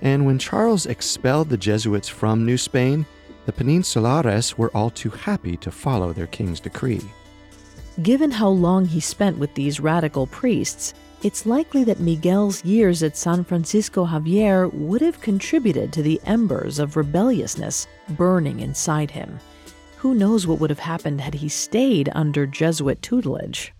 And 0.00 0.24
when 0.26 0.38
Charles 0.38 0.86
expelled 0.86 1.48
the 1.48 1.56
Jesuits 1.56 2.08
from 2.08 2.46
New 2.46 2.56
Spain, 2.56 3.04
the 3.46 3.52
Peninsulares 3.52 4.56
were 4.56 4.70
all 4.76 4.90
too 4.90 5.10
happy 5.10 5.56
to 5.56 5.72
follow 5.72 6.12
their 6.12 6.28
king's 6.28 6.60
decree. 6.60 7.02
Given 8.00 8.30
how 8.30 8.48
long 8.48 8.86
he 8.86 9.00
spent 9.00 9.38
with 9.38 9.52
these 9.54 9.80
radical 9.80 10.28
priests, 10.28 10.94
it's 11.22 11.46
likely 11.46 11.84
that 11.84 12.00
Miguel's 12.00 12.64
years 12.64 13.02
at 13.02 13.16
San 13.16 13.44
Francisco 13.44 14.04
Javier 14.04 14.72
would 14.72 15.00
have 15.00 15.20
contributed 15.20 15.92
to 15.92 16.02
the 16.02 16.20
embers 16.24 16.80
of 16.80 16.96
rebelliousness 16.96 17.86
burning 18.10 18.58
inside 18.58 19.10
him. 19.10 19.38
Who 19.98 20.14
knows 20.16 20.48
what 20.48 20.58
would 20.58 20.70
have 20.70 20.80
happened 20.80 21.20
had 21.20 21.34
he 21.34 21.48
stayed 21.48 22.10
under 22.12 22.44
Jesuit 22.44 23.00
tutelage? 23.02 23.72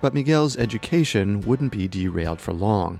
But 0.00 0.14
Miguel's 0.14 0.56
education 0.56 1.42
wouldn't 1.42 1.72
be 1.72 1.86
derailed 1.86 2.40
for 2.40 2.54
long. 2.54 2.98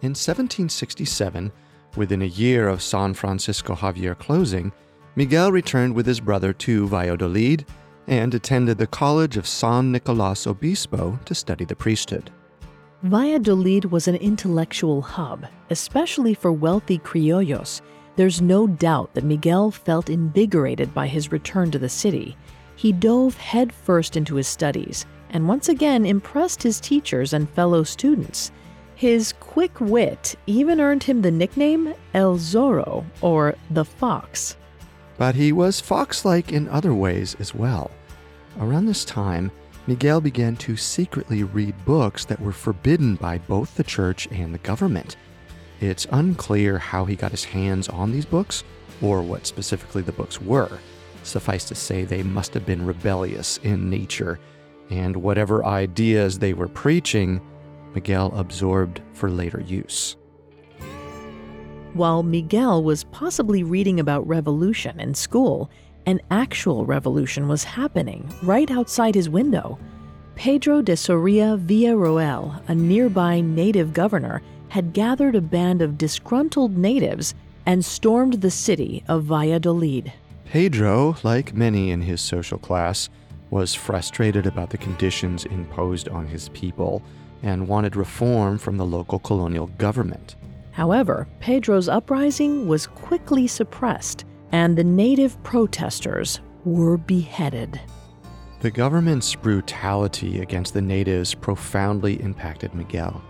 In 0.00 0.10
1767, 0.10 1.52
within 1.96 2.22
a 2.22 2.26
year 2.26 2.68
of 2.68 2.82
San 2.82 3.12
Francisco 3.12 3.74
Javier 3.74 4.18
closing, 4.18 4.72
Miguel 5.14 5.52
returned 5.52 5.94
with 5.94 6.06
his 6.06 6.20
brother 6.20 6.54
to 6.54 6.88
Valladolid 6.88 7.66
and 8.06 8.34
attended 8.34 8.78
the 8.78 8.86
College 8.86 9.36
of 9.36 9.46
San 9.46 9.92
Nicolas 9.92 10.46
Obispo 10.46 11.18
to 11.24 11.34
study 11.34 11.64
the 11.64 11.76
priesthood. 11.76 12.30
Valladolid 13.02 13.86
was 13.86 14.08
an 14.08 14.16
intellectual 14.16 15.02
hub, 15.02 15.46
especially 15.70 16.34
for 16.34 16.52
wealthy 16.52 16.98
criollos. 16.98 17.80
There's 18.16 18.40
no 18.40 18.66
doubt 18.66 19.14
that 19.14 19.24
Miguel 19.24 19.70
felt 19.70 20.10
invigorated 20.10 20.94
by 20.94 21.06
his 21.06 21.32
return 21.32 21.70
to 21.70 21.78
the 21.78 21.88
city. 21.88 22.36
He 22.76 22.92
dove 22.92 23.36
headfirst 23.36 24.16
into 24.16 24.36
his 24.36 24.46
studies 24.46 25.06
and 25.32 25.48
once 25.48 25.68
again 25.68 26.06
impressed 26.06 26.62
his 26.62 26.78
teachers 26.78 27.32
and 27.32 27.48
fellow 27.50 27.82
students. 27.82 28.52
His 28.94 29.32
quick 29.40 29.80
wit 29.80 30.36
even 30.46 30.80
earned 30.80 31.02
him 31.02 31.22
the 31.22 31.30
nickname 31.30 31.94
El 32.14 32.36
Zorro, 32.36 33.04
or 33.20 33.56
the 33.70 33.84
Fox. 33.84 34.56
But 35.18 35.34
he 35.34 35.52
was 35.52 35.80
fox 35.80 36.24
like 36.24 36.52
in 36.52 36.68
other 36.68 36.94
ways 36.94 37.36
as 37.38 37.54
well. 37.54 37.90
Around 38.60 38.86
this 38.86 39.04
time, 39.04 39.50
Miguel 39.86 40.20
began 40.20 40.56
to 40.56 40.76
secretly 40.76 41.42
read 41.42 41.84
books 41.84 42.24
that 42.26 42.40
were 42.40 42.52
forbidden 42.52 43.16
by 43.16 43.38
both 43.38 43.74
the 43.74 43.84
church 43.84 44.28
and 44.30 44.54
the 44.54 44.58
government. 44.58 45.16
It's 45.80 46.06
unclear 46.12 46.78
how 46.78 47.04
he 47.04 47.16
got 47.16 47.32
his 47.32 47.44
hands 47.44 47.88
on 47.88 48.12
these 48.12 48.24
books 48.24 48.62
or 49.00 49.22
what 49.22 49.46
specifically 49.46 50.02
the 50.02 50.12
books 50.12 50.40
were. 50.40 50.78
Suffice 51.24 51.64
to 51.66 51.74
say, 51.74 52.04
they 52.04 52.22
must 52.22 52.54
have 52.54 52.64
been 52.64 52.86
rebellious 52.86 53.58
in 53.58 53.90
nature, 53.90 54.38
and 54.90 55.16
whatever 55.16 55.64
ideas 55.64 56.38
they 56.38 56.52
were 56.52 56.68
preaching, 56.68 57.40
Miguel 57.94 58.32
absorbed 58.36 59.00
for 59.12 59.30
later 59.30 59.60
use. 59.60 60.16
While 61.94 62.22
Miguel 62.22 62.82
was 62.82 63.04
possibly 63.04 63.62
reading 63.62 64.00
about 64.00 64.26
revolution 64.26 64.98
in 64.98 65.14
school, 65.14 65.70
an 66.06 66.22
actual 66.30 66.86
revolution 66.86 67.48
was 67.48 67.64
happening 67.64 68.32
right 68.42 68.70
outside 68.70 69.14
his 69.14 69.28
window. 69.28 69.78
Pedro 70.34 70.80
de 70.80 70.96
Soria 70.96 71.58
Villarroel, 71.58 72.62
a 72.66 72.74
nearby 72.74 73.42
native 73.42 73.92
governor, 73.92 74.40
had 74.68 74.94
gathered 74.94 75.36
a 75.36 75.42
band 75.42 75.82
of 75.82 75.98
disgruntled 75.98 76.78
natives 76.78 77.34
and 77.66 77.84
stormed 77.84 78.40
the 78.40 78.50
city 78.50 79.04
of 79.06 79.24
Valladolid. 79.24 80.10
Pedro, 80.46 81.14
like 81.22 81.54
many 81.54 81.90
in 81.90 82.00
his 82.00 82.22
social 82.22 82.58
class, 82.58 83.10
was 83.50 83.74
frustrated 83.74 84.46
about 84.46 84.70
the 84.70 84.78
conditions 84.78 85.44
imposed 85.44 86.08
on 86.08 86.26
his 86.26 86.48
people 86.50 87.02
and 87.42 87.68
wanted 87.68 87.96
reform 87.96 88.56
from 88.56 88.78
the 88.78 88.86
local 88.86 89.18
colonial 89.18 89.66
government. 89.76 90.36
However, 90.72 91.28
Pedro's 91.38 91.88
uprising 91.88 92.66
was 92.66 92.86
quickly 92.86 93.46
suppressed, 93.46 94.24
and 94.52 94.76
the 94.76 94.84
native 94.84 95.40
protesters 95.42 96.40
were 96.64 96.96
beheaded. 96.96 97.80
The 98.60 98.70
government's 98.70 99.34
brutality 99.34 100.40
against 100.40 100.72
the 100.72 100.82
natives 100.82 101.34
profoundly 101.34 102.20
impacted 102.22 102.74
Miguel. 102.74 103.22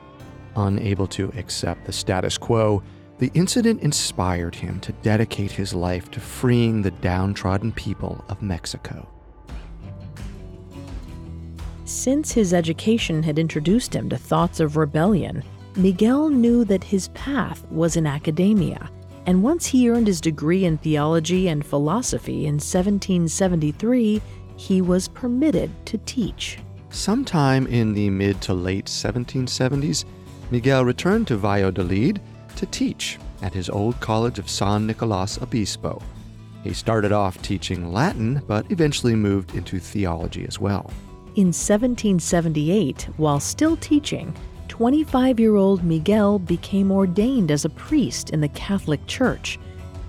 Unable 0.56 1.06
to 1.08 1.32
accept 1.36 1.84
the 1.84 1.92
status 1.92 2.38
quo, 2.38 2.82
the 3.18 3.30
incident 3.34 3.82
inspired 3.82 4.54
him 4.54 4.78
to 4.80 4.92
dedicate 4.92 5.50
his 5.50 5.74
life 5.74 6.10
to 6.10 6.20
freeing 6.20 6.82
the 6.82 6.90
downtrodden 6.90 7.72
people 7.72 8.24
of 8.28 8.42
Mexico. 8.42 9.08
Since 11.84 12.32
his 12.32 12.54
education 12.54 13.22
had 13.22 13.38
introduced 13.38 13.94
him 13.94 14.08
to 14.10 14.16
thoughts 14.16 14.60
of 14.60 14.76
rebellion, 14.76 15.42
Miguel 15.76 16.28
knew 16.28 16.64
that 16.66 16.84
his 16.84 17.08
path 17.08 17.66
was 17.70 17.96
in 17.96 18.06
academia, 18.06 18.90
and 19.24 19.42
once 19.42 19.64
he 19.64 19.88
earned 19.88 20.06
his 20.06 20.20
degree 20.20 20.66
in 20.66 20.76
theology 20.76 21.48
and 21.48 21.64
philosophy 21.64 22.46
in 22.46 22.54
1773, 22.54 24.20
he 24.56 24.82
was 24.82 25.08
permitted 25.08 25.70
to 25.86 25.96
teach. 25.98 26.58
Sometime 26.90 27.66
in 27.68 27.94
the 27.94 28.10
mid 28.10 28.40
to 28.42 28.52
late 28.52 28.84
1770s, 28.84 30.04
Miguel 30.50 30.84
returned 30.84 31.26
to 31.28 31.36
Valladolid 31.36 32.20
to 32.56 32.66
teach 32.66 33.18
at 33.40 33.54
his 33.54 33.70
old 33.70 33.98
college 33.98 34.38
of 34.38 34.50
San 34.50 34.86
Nicolas 34.86 35.40
Obispo. 35.40 36.02
He 36.62 36.74
started 36.74 37.12
off 37.12 37.40
teaching 37.40 37.92
Latin, 37.92 38.42
but 38.46 38.70
eventually 38.70 39.16
moved 39.16 39.54
into 39.54 39.78
theology 39.78 40.44
as 40.46 40.60
well. 40.60 40.90
In 41.34 41.46
1778, 41.46 43.08
while 43.16 43.40
still 43.40 43.78
teaching, 43.78 44.36
25 44.68 45.40
year 45.40 45.56
old 45.56 45.84
Miguel 45.84 46.38
became 46.38 46.90
ordained 46.90 47.50
as 47.50 47.64
a 47.64 47.70
priest 47.70 48.30
in 48.30 48.40
the 48.40 48.48
Catholic 48.48 49.06
Church. 49.06 49.58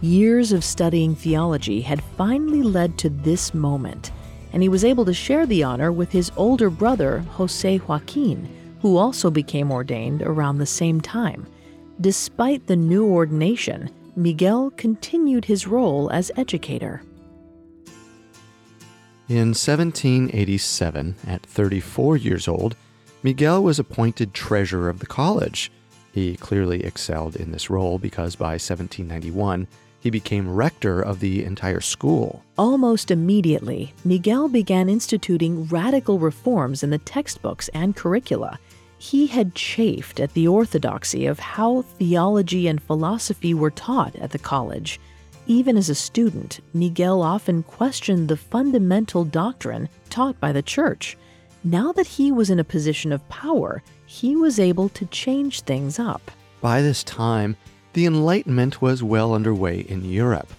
Years 0.01 0.51
of 0.51 0.63
studying 0.63 1.15
theology 1.15 1.81
had 1.81 2.03
finally 2.17 2.61
led 2.61 2.97
to 2.97 3.09
this 3.09 3.53
moment, 3.53 4.11
and 4.51 4.61
he 4.61 4.69
was 4.69 4.83
able 4.83 5.05
to 5.05 5.13
share 5.13 5.45
the 5.45 5.63
honor 5.63 5.91
with 5.91 6.11
his 6.11 6.31
older 6.35 6.69
brother, 6.69 7.19
Jose 7.31 7.77
Joaquin, 7.79 8.49
who 8.81 8.97
also 8.97 9.31
became 9.31 9.71
ordained 9.71 10.21
around 10.21 10.57
the 10.57 10.65
same 10.65 10.99
time. 10.99 11.47
Despite 12.01 12.67
the 12.67 12.75
new 12.75 13.05
ordination, 13.05 13.89
Miguel 14.15 14.71
continued 14.71 15.45
his 15.45 15.67
role 15.67 16.09
as 16.11 16.31
educator. 16.35 17.01
In 19.29 19.55
1787, 19.55 21.15
at 21.25 21.45
34 21.45 22.17
years 22.17 22.47
old, 22.47 22.75
Miguel 23.23 23.63
was 23.63 23.79
appointed 23.79 24.33
treasurer 24.33 24.89
of 24.89 24.99
the 24.99 25.05
college. 25.05 25.71
He 26.11 26.35
clearly 26.35 26.83
excelled 26.83 27.37
in 27.37 27.51
this 27.51 27.69
role 27.69 27.97
because 27.97 28.35
by 28.35 28.53
1791, 28.53 29.65
he 30.01 30.09
became 30.09 30.53
rector 30.53 31.01
of 31.01 31.21
the 31.21 31.45
entire 31.45 31.79
school. 31.79 32.43
Almost 32.57 33.09
immediately, 33.09 33.93
Miguel 34.03 34.49
began 34.49 34.89
instituting 34.89 35.65
radical 35.67 36.19
reforms 36.19 36.83
in 36.83 36.89
the 36.89 36.97
textbooks 36.97 37.69
and 37.69 37.95
curricula. 37.95 38.59
He 38.97 39.27
had 39.27 39.55
chafed 39.55 40.19
at 40.19 40.33
the 40.33 40.49
orthodoxy 40.49 41.25
of 41.25 41.39
how 41.39 41.83
theology 41.83 42.67
and 42.67 42.83
philosophy 42.83 43.53
were 43.53 43.71
taught 43.71 44.17
at 44.17 44.31
the 44.31 44.39
college. 44.39 44.99
Even 45.47 45.77
as 45.77 45.87
a 45.89 45.95
student, 45.95 46.59
Miguel 46.73 47.21
often 47.21 47.63
questioned 47.63 48.27
the 48.27 48.37
fundamental 48.37 49.23
doctrine 49.23 49.87
taught 50.09 50.37
by 50.41 50.51
the 50.51 50.61
church. 50.61 51.17
Now 51.65 51.93
that 51.93 52.07
he 52.07 52.29
was 52.29 52.49
in 52.49 52.59
a 52.59 52.63
position 52.65 53.13
of 53.13 53.27
power, 53.29 53.81
he 54.05 54.35
was 54.35 54.59
able 54.59 54.89
to 54.89 55.05
change 55.05 55.61
things 55.61 55.97
up. 55.97 56.29
By 56.59 56.81
this 56.81 57.05
time, 57.05 57.55
the 57.93 58.05
Enlightenment 58.05 58.81
was 58.81 59.01
well 59.01 59.33
underway 59.33 59.79
in 59.79 60.03
Europe. 60.03 60.49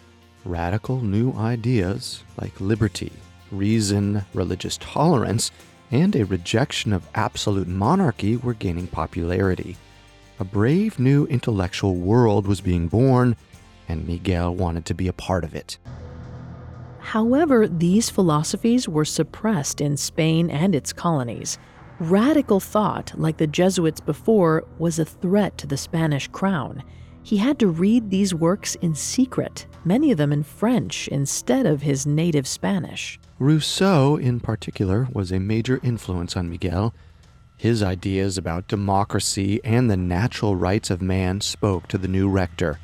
Radical 0.47 1.03
new 1.03 1.35
ideas 1.35 2.25
like 2.41 2.59
liberty, 2.59 3.13
reason, 3.51 4.25
religious 4.33 4.79
tolerance, 4.79 5.51
and 5.91 6.17
a 6.17 6.25
rejection 6.25 6.95
of 6.95 7.07
absolute 7.15 7.69
monarchy 7.69 8.39
were 8.39 8.55
gaining 8.55 8.87
popularity. 8.87 9.77
A 10.41 10.45
brave 10.45 10.99
new 10.99 11.27
intellectual 11.27 11.97
world 11.97 12.47
was 12.47 12.63
being 12.63 12.89
born, 12.89 13.37
and 13.89 14.09
Miguel 14.09 14.55
wanted 14.55 14.87
to 14.87 14.95
be 14.95 15.09
a 15.09 15.13
part 15.13 15.45
of 15.45 15.55
it. 15.55 15.77
However, 17.05 17.69
these 17.69 18.09
philosophies 18.09 18.89
were 18.89 19.05
suppressed 19.05 19.83
in 19.83 19.99
Spain 19.99 20.49
and 20.49 20.75
its 20.75 20.93
colonies. 20.93 21.59
Radical 22.01 22.61
thought, 22.61 23.13
like 23.15 23.37
the 23.37 23.47
Jesuits 23.47 24.01
before, 24.01 24.65
was 24.79 24.99
a 24.99 25.05
threat 25.05 25.59
to 25.59 25.67
the 25.67 25.77
Spanish 25.77 26.29
crown. 26.29 26.83
He 27.23 27.37
had 27.37 27.59
to 27.59 27.69
read 27.69 28.11
these 28.11 28.35
works 28.35 28.75
in 28.77 28.95
secret, 28.95 29.67
many 29.85 30.13
of 30.13 30.19
them 30.19 30.33
in 30.33 30.43
French 30.43 31.07
instead 31.09 31.67
of 31.67 31.83
his 31.83 32.07
native 32.07 32.49
Spanish. 32.49 33.21
Rousseau, 33.39 34.17
in 34.17 34.41
particular, 34.41 35.07
was 35.13 35.31
a 35.31 35.39
major 35.39 35.81
influence 35.83 36.39
on 36.39 36.49
Miguel. 36.49 36.95
His 37.59 37.83
ideas 37.83 38.39
about 38.39 38.67
democracy 38.67 39.61
and 39.63 39.91
the 39.91 39.97
natural 39.97 40.57
rights 40.57 40.91
of 40.91 41.03
man 41.03 41.43
spoke 41.43 41.87
to 41.89 41.99
the 41.99 42.09
new 42.09 42.31
rector, 42.31 42.79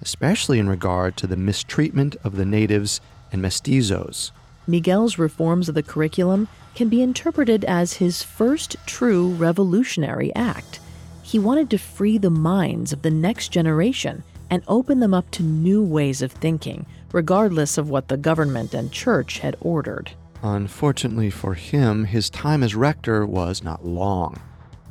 especially 0.00 0.60
in 0.60 0.68
regard 0.68 1.16
to 1.16 1.26
the 1.26 1.36
mistreatment 1.36 2.16
of 2.22 2.36
the 2.36 2.46
natives 2.46 3.00
and 3.36 3.44
mestizos. 3.44 4.30
Miguel's 4.66 5.18
reforms 5.18 5.68
of 5.68 5.74
the 5.74 5.82
curriculum 5.82 6.48
can 6.74 6.88
be 6.88 7.02
interpreted 7.02 7.64
as 7.64 7.94
his 7.94 8.22
first 8.22 8.76
true 8.86 9.28
revolutionary 9.34 10.34
act. 10.34 10.80
He 11.22 11.38
wanted 11.38 11.70
to 11.70 11.78
free 11.78 12.18
the 12.18 12.30
minds 12.30 12.92
of 12.92 13.02
the 13.02 13.10
next 13.10 13.48
generation 13.48 14.24
and 14.50 14.62
open 14.66 15.00
them 15.00 15.14
up 15.14 15.30
to 15.32 15.42
new 15.42 15.82
ways 15.82 16.22
of 16.22 16.32
thinking, 16.32 16.86
regardless 17.12 17.78
of 17.78 17.90
what 17.90 18.08
the 18.08 18.16
government 18.16 18.74
and 18.74 18.90
church 18.90 19.38
had 19.38 19.56
ordered. 19.60 20.12
Unfortunately 20.42 21.30
for 21.30 21.54
him, 21.54 22.04
his 22.04 22.30
time 22.30 22.62
as 22.62 22.74
rector 22.74 23.26
was 23.26 23.62
not 23.62 23.84
long. 23.84 24.40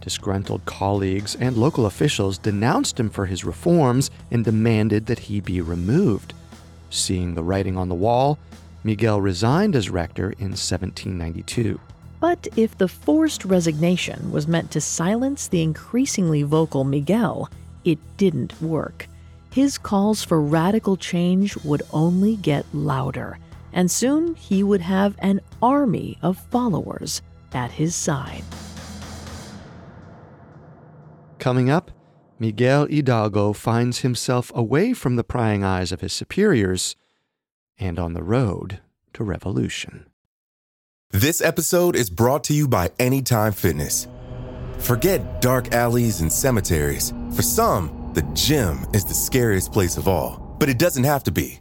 Disgruntled 0.01 0.65
colleagues 0.65 1.35
and 1.35 1.57
local 1.57 1.85
officials 1.85 2.37
denounced 2.37 2.99
him 2.99 3.09
for 3.09 3.25
his 3.25 3.43
reforms 3.43 4.11
and 4.29 4.45
demanded 4.45 5.07
that 5.07 5.19
he 5.19 5.39
be 5.39 5.61
removed. 5.61 6.33
Seeing 6.95 7.35
the 7.35 7.43
writing 7.43 7.77
on 7.77 7.89
the 7.89 7.95
wall, 7.95 8.39
Miguel 8.83 9.19
resigned 9.19 9.75
as 9.75 9.89
rector 9.89 10.31
in 10.31 10.51
1792. 10.51 11.77
But 12.21 12.47
if 12.55 12.77
the 12.77 12.87
forced 12.87 13.43
resignation 13.43 14.31
was 14.31 14.47
meant 14.47 14.71
to 14.71 14.81
silence 14.81 15.49
the 15.49 15.61
increasingly 15.61 16.43
vocal 16.43 16.85
Miguel, 16.85 17.49
it 17.83 17.99
didn't 18.15 18.59
work. 18.61 19.07
His 19.51 19.77
calls 19.77 20.23
for 20.23 20.41
radical 20.41 20.95
change 20.95 21.57
would 21.65 21.83
only 21.91 22.37
get 22.37 22.65
louder, 22.73 23.39
and 23.73 23.91
soon 23.91 24.33
he 24.35 24.63
would 24.63 24.81
have 24.81 25.15
an 25.19 25.41
army 25.61 26.17
of 26.21 26.37
followers 26.49 27.21
at 27.53 27.71
his 27.71 27.93
side. 27.93 28.43
Coming 31.39 31.69
up, 31.69 31.91
Miguel 32.37 32.85
Hidalgo 32.87 33.53
finds 33.53 33.99
himself 33.99 34.51
away 34.53 34.93
from 34.93 35.15
the 35.15 35.23
prying 35.23 35.63
eyes 35.63 35.91
of 35.91 36.01
his 36.01 36.11
superiors 36.11 36.95
and 37.79 37.97
on 37.97 38.13
the 38.13 38.23
road 38.23 38.81
to 39.13 39.23
revolution. 39.23 40.05
This 41.11 41.39
episode 41.39 41.95
is 41.95 42.09
brought 42.09 42.43
to 42.45 42.53
you 42.53 42.67
by 42.67 42.91
Anytime 42.99 43.53
Fitness. 43.53 44.07
Forget 44.79 45.41
dark 45.41 45.73
alleys 45.73 46.19
and 46.19 46.31
cemeteries. 46.31 47.13
For 47.33 47.41
some, 47.41 48.11
the 48.13 48.23
gym 48.33 48.85
is 48.93 49.05
the 49.05 49.13
scariest 49.13 49.71
place 49.71 49.95
of 49.95 50.09
all, 50.09 50.55
but 50.59 50.67
it 50.67 50.77
doesn't 50.77 51.05
have 51.05 51.23
to 51.23 51.31
be. 51.31 51.59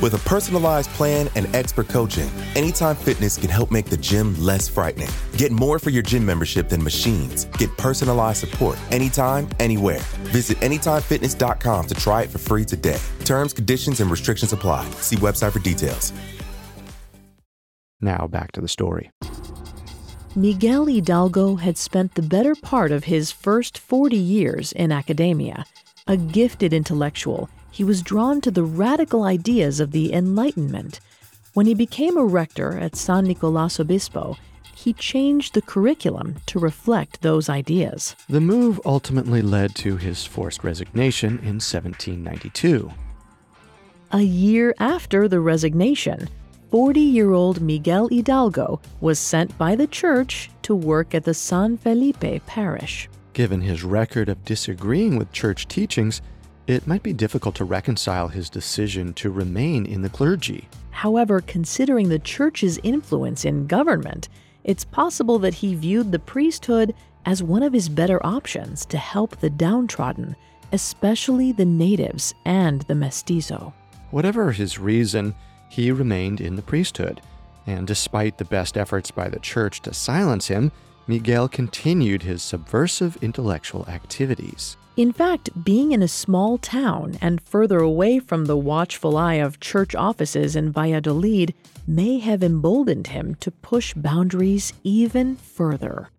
With 0.00 0.14
a 0.14 0.18
personalized 0.28 0.88
plan 0.90 1.28
and 1.34 1.54
expert 1.54 1.88
coaching, 1.88 2.30
Anytime 2.56 2.96
Fitness 2.96 3.36
can 3.36 3.50
help 3.50 3.70
make 3.70 3.84
the 3.86 3.98
gym 3.98 4.34
less 4.42 4.66
frightening. 4.66 5.10
Get 5.36 5.52
more 5.52 5.78
for 5.78 5.90
your 5.90 6.02
gym 6.02 6.24
membership 6.24 6.70
than 6.70 6.82
machines. 6.82 7.44
Get 7.58 7.76
personalized 7.76 8.38
support 8.38 8.78
anytime, 8.90 9.48
anywhere. 9.58 10.00
Visit 10.32 10.58
AnytimeFitness.com 10.60 11.86
to 11.86 11.94
try 11.94 12.22
it 12.22 12.30
for 12.30 12.38
free 12.38 12.64
today. 12.64 12.98
Terms, 13.24 13.52
conditions, 13.52 14.00
and 14.00 14.10
restrictions 14.10 14.54
apply. 14.54 14.88
See 15.02 15.16
website 15.16 15.52
for 15.52 15.58
details. 15.58 16.14
Now 18.00 18.26
back 18.26 18.52
to 18.52 18.62
the 18.62 18.68
story. 18.68 19.10
Miguel 20.34 20.86
Hidalgo 20.86 21.56
had 21.56 21.76
spent 21.76 22.14
the 22.14 22.22
better 22.22 22.54
part 22.54 22.90
of 22.92 23.04
his 23.04 23.32
first 23.32 23.76
40 23.76 24.16
years 24.16 24.72
in 24.72 24.92
academia. 24.92 25.66
A 26.06 26.16
gifted 26.16 26.72
intellectual, 26.72 27.50
he 27.70 27.84
was 27.84 28.02
drawn 28.02 28.40
to 28.40 28.50
the 28.50 28.62
radical 28.64 29.22
ideas 29.22 29.80
of 29.80 29.92
the 29.92 30.12
Enlightenment. 30.12 31.00
When 31.54 31.66
he 31.66 31.74
became 31.74 32.16
a 32.16 32.24
rector 32.24 32.78
at 32.78 32.96
San 32.96 33.24
Nicolas 33.24 33.80
Obispo, 33.80 34.36
he 34.74 34.92
changed 34.94 35.54
the 35.54 35.62
curriculum 35.62 36.36
to 36.46 36.58
reflect 36.58 37.20
those 37.20 37.48
ideas. 37.48 38.16
The 38.28 38.40
move 38.40 38.80
ultimately 38.84 39.42
led 39.42 39.74
to 39.76 39.96
his 39.96 40.24
forced 40.24 40.64
resignation 40.64 41.38
in 41.40 41.60
1792. 41.60 42.90
A 44.12 44.20
year 44.22 44.74
after 44.78 45.28
the 45.28 45.40
resignation, 45.40 46.28
40 46.70 47.00
year 47.00 47.32
old 47.32 47.60
Miguel 47.60 48.08
Hidalgo 48.08 48.80
was 49.00 49.18
sent 49.18 49.56
by 49.58 49.76
the 49.76 49.86
church 49.86 50.50
to 50.62 50.74
work 50.74 51.14
at 51.14 51.24
the 51.24 51.34
San 51.34 51.76
Felipe 51.76 52.46
parish. 52.46 53.08
Given 53.32 53.60
his 53.60 53.84
record 53.84 54.28
of 54.28 54.44
disagreeing 54.44 55.16
with 55.16 55.32
church 55.32 55.68
teachings, 55.68 56.22
it 56.70 56.86
might 56.86 57.02
be 57.02 57.12
difficult 57.12 57.54
to 57.56 57.64
reconcile 57.64 58.28
his 58.28 58.48
decision 58.48 59.12
to 59.14 59.30
remain 59.30 59.86
in 59.86 60.02
the 60.02 60.08
clergy. 60.08 60.68
However, 60.90 61.40
considering 61.40 62.08
the 62.08 62.18
church's 62.18 62.78
influence 62.82 63.44
in 63.44 63.66
government, 63.66 64.28
it's 64.64 64.84
possible 64.84 65.38
that 65.40 65.54
he 65.54 65.74
viewed 65.74 66.12
the 66.12 66.18
priesthood 66.18 66.94
as 67.26 67.42
one 67.42 67.62
of 67.62 67.72
his 67.72 67.88
better 67.88 68.24
options 68.24 68.84
to 68.86 68.98
help 68.98 69.36
the 69.36 69.50
downtrodden, 69.50 70.36
especially 70.72 71.52
the 71.52 71.64
natives 71.64 72.34
and 72.44 72.82
the 72.82 72.94
mestizo. 72.94 73.72
Whatever 74.10 74.52
his 74.52 74.78
reason, 74.78 75.34
he 75.68 75.92
remained 75.92 76.40
in 76.40 76.56
the 76.56 76.62
priesthood, 76.62 77.20
and 77.66 77.86
despite 77.86 78.38
the 78.38 78.44
best 78.44 78.76
efforts 78.76 79.10
by 79.10 79.28
the 79.28 79.38
church 79.38 79.80
to 79.82 79.94
silence 79.94 80.48
him, 80.48 80.72
Miguel 81.06 81.48
continued 81.48 82.22
his 82.22 82.42
subversive 82.42 83.16
intellectual 83.22 83.86
activities. 83.88 84.76
In 84.96 85.12
fact, 85.12 85.64
being 85.64 85.92
in 85.92 86.02
a 86.02 86.08
small 86.08 86.58
town 86.58 87.16
and 87.20 87.40
further 87.40 87.78
away 87.78 88.18
from 88.18 88.44
the 88.44 88.56
watchful 88.56 89.16
eye 89.16 89.34
of 89.34 89.60
church 89.60 89.94
offices 89.94 90.56
in 90.56 90.72
Valladolid 90.72 91.54
may 91.86 92.18
have 92.18 92.42
emboldened 92.42 93.06
him 93.06 93.34
to 93.36 93.50
push 93.50 93.94
boundaries 93.94 94.72
even 94.84 95.36
further. 95.36 96.10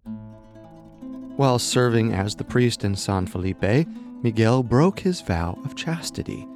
While 1.36 1.60
serving 1.60 2.13
as 2.13 2.36
the 2.36 2.44
priest 2.44 2.84
in 2.84 2.96
San 2.96 3.28
Felipe, 3.28 3.88
Miguel 4.24 4.63
broke 4.63 5.00
his 5.00 5.22
vow 5.22 5.58
of 5.63 5.76
chastity. 5.76 6.48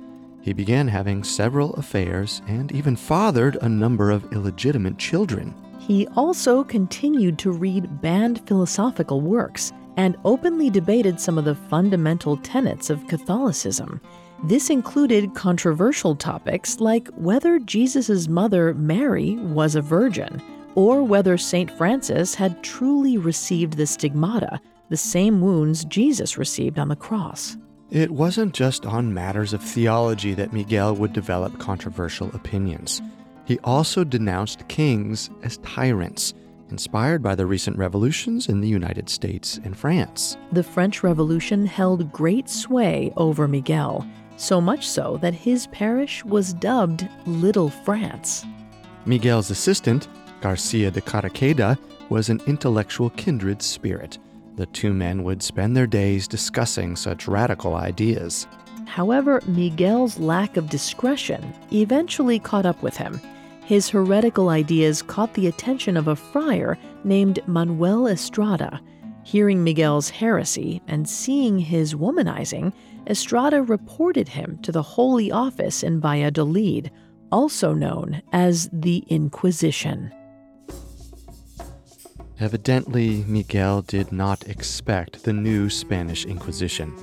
He 0.41 0.53
began 0.53 0.87
having 0.87 1.23
several 1.23 1.73
affairs 1.73 2.41
and 2.47 2.71
even 2.71 2.95
fathered 2.95 3.57
a 3.61 3.69
number 3.69 4.11
of 4.11 4.31
illegitimate 4.31 4.97
children. 4.97 5.55
He 5.85 6.07
also 6.15 6.63
continued 6.63 7.37
to 7.39 7.51
read 7.51 8.01
banned 8.01 8.41
philosophical 8.47 9.21
works 9.21 9.71
and 9.97 10.17
openly 10.25 10.71
debated 10.71 11.19
some 11.19 11.37
of 11.37 11.45
the 11.45 11.53
fundamental 11.53 12.37
tenets 12.37 12.89
of 12.89 13.05
Catholicism. 13.07 14.01
This 14.43 14.71
included 14.71 15.35
controversial 15.35 16.15
topics 16.15 16.79
like 16.79 17.07
whether 17.09 17.59
Jesus' 17.59 18.27
mother, 18.27 18.73
Mary, 18.73 19.35
was 19.35 19.75
a 19.75 19.81
virgin, 19.81 20.41
or 20.73 21.03
whether 21.03 21.37
St. 21.37 21.69
Francis 21.69 22.33
had 22.33 22.63
truly 22.63 23.17
received 23.17 23.77
the 23.77 23.85
stigmata, 23.85 24.59
the 24.89 24.97
same 24.97 25.39
wounds 25.39 25.85
Jesus 25.85 26.35
received 26.35 26.79
on 26.79 26.87
the 26.87 26.95
cross. 26.95 27.57
It 27.91 28.09
wasn't 28.09 28.55
just 28.55 28.87
on 28.87 29.13
matters 29.13 29.53
of 29.53 29.61
theology 29.61 30.33
that 30.33 30.51
Miguel 30.51 30.95
would 30.95 31.13
develop 31.13 31.59
controversial 31.59 32.29
opinions. 32.33 33.03
He 33.45 33.59
also 33.63 34.03
denounced 34.03 34.67
kings 34.67 35.29
as 35.43 35.57
tyrants, 35.57 36.33
inspired 36.71 37.21
by 37.21 37.35
the 37.35 37.45
recent 37.45 37.77
revolutions 37.77 38.49
in 38.49 38.59
the 38.59 38.67
United 38.67 39.07
States 39.07 39.59
and 39.63 39.77
France. 39.77 40.35
The 40.51 40.63
French 40.63 41.03
Revolution 41.03 41.65
held 41.65 42.11
great 42.11 42.49
sway 42.49 43.13
over 43.17 43.47
Miguel, 43.47 44.05
so 44.37 44.59
much 44.59 44.87
so 44.87 45.17
that 45.21 45.33
his 45.33 45.67
parish 45.67 46.25
was 46.25 46.53
dubbed 46.53 47.07
Little 47.25 47.69
France. 47.69 48.45
Miguel's 49.05 49.51
assistant, 49.51 50.07
Garcia 50.41 50.89
de 50.89 51.01
Caraqueda, 51.01 51.77
was 52.09 52.29
an 52.29 52.41
intellectual 52.47 53.11
kindred 53.11 53.61
spirit. 53.61 54.17
The 54.55 54.65
two 54.67 54.93
men 54.93 55.23
would 55.23 55.43
spend 55.43 55.77
their 55.77 55.87
days 55.87 56.27
discussing 56.27 56.95
such 56.95 57.27
radical 57.27 57.75
ideas. 57.75 58.47
However, 58.85 59.41
Miguel's 59.47 60.17
lack 60.19 60.57
of 60.57 60.69
discretion 60.69 61.53
eventually 61.71 62.39
caught 62.39 62.65
up 62.65 62.81
with 62.81 62.95
him. 62.95 63.19
His 63.65 63.89
heretical 63.89 64.49
ideas 64.49 65.01
caught 65.01 65.33
the 65.33 65.47
attention 65.47 65.97
of 65.97 66.07
a 66.07 66.15
friar 66.15 66.77
named 67.03 67.39
Manuel 67.47 68.07
Estrada. 68.07 68.79
Hearing 69.23 69.63
Miguel's 69.63 70.07
heresy 70.07 70.83
and 70.87 71.09
seeing 71.09 71.57
his 71.57 71.95
womanizing, 71.95 72.73
Estrada 73.07 73.63
reported 73.63 74.27
him 74.27 74.59
to 74.61 74.71
the 74.71 74.83
Holy 74.83 75.31
Office 75.31 75.81
in 75.81 75.99
Valladolid, 75.99 76.91
also 77.31 77.73
known 77.73 78.21
as 78.33 78.69
the 78.71 79.03
Inquisition. 79.07 80.13
Evidently, 82.39 83.23
Miguel 83.27 83.81
did 83.81 84.11
not 84.11 84.47
expect 84.47 85.23
the 85.23 85.33
new 85.33 85.71
Spanish 85.71 86.25
Inquisition. 86.25 86.93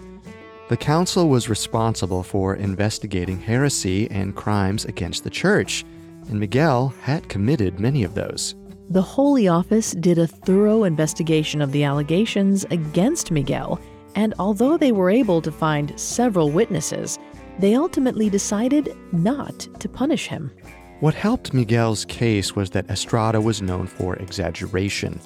The 0.69 0.77
council 0.77 1.29
was 1.29 1.49
responsible 1.49 2.23
for 2.23 2.55
investigating 2.55 3.41
heresy 3.41 4.09
and 4.13 4.37
crimes 4.37 4.85
against 4.85 5.25
the 5.25 5.31
church, 5.31 5.85
and 6.29 6.41
Miguel 6.41 6.95
had 7.01 7.29
committed 7.29 7.81
many 7.81 8.05
of 8.05 8.15
those. 8.15 8.55
The 8.91 9.03
Holy 9.03 9.49
Office 9.49 9.93
did 9.93 10.19
a 10.19 10.27
thorough 10.27 10.85
investigation 10.85 11.63
of 11.63 11.73
the 11.73 11.85
allegations 11.85 12.65
against 12.65 13.31
Miguel, 13.31 13.81
and 14.15 14.35
although 14.39 14.77
they 14.77 14.93
were 14.93 15.11
able 15.11 15.41
to 15.43 15.51
find 15.53 15.99
several 15.99 16.51
witnesses, 16.51 17.19
they 17.59 17.75
ultimately 17.75 18.29
decided 18.29 18.97
not 19.13 19.61
to 19.81 19.89
punish 19.89 20.27
him. 20.27 20.51
What 21.01 21.15
helped 21.15 21.55
Miguel's 21.55 22.05
case 22.05 22.55
was 22.55 22.71
that 22.71 22.91
Estrada 22.91 23.41
was 23.41 23.63
known 23.63 23.87
for 23.87 24.17
exaggeration, 24.17 25.21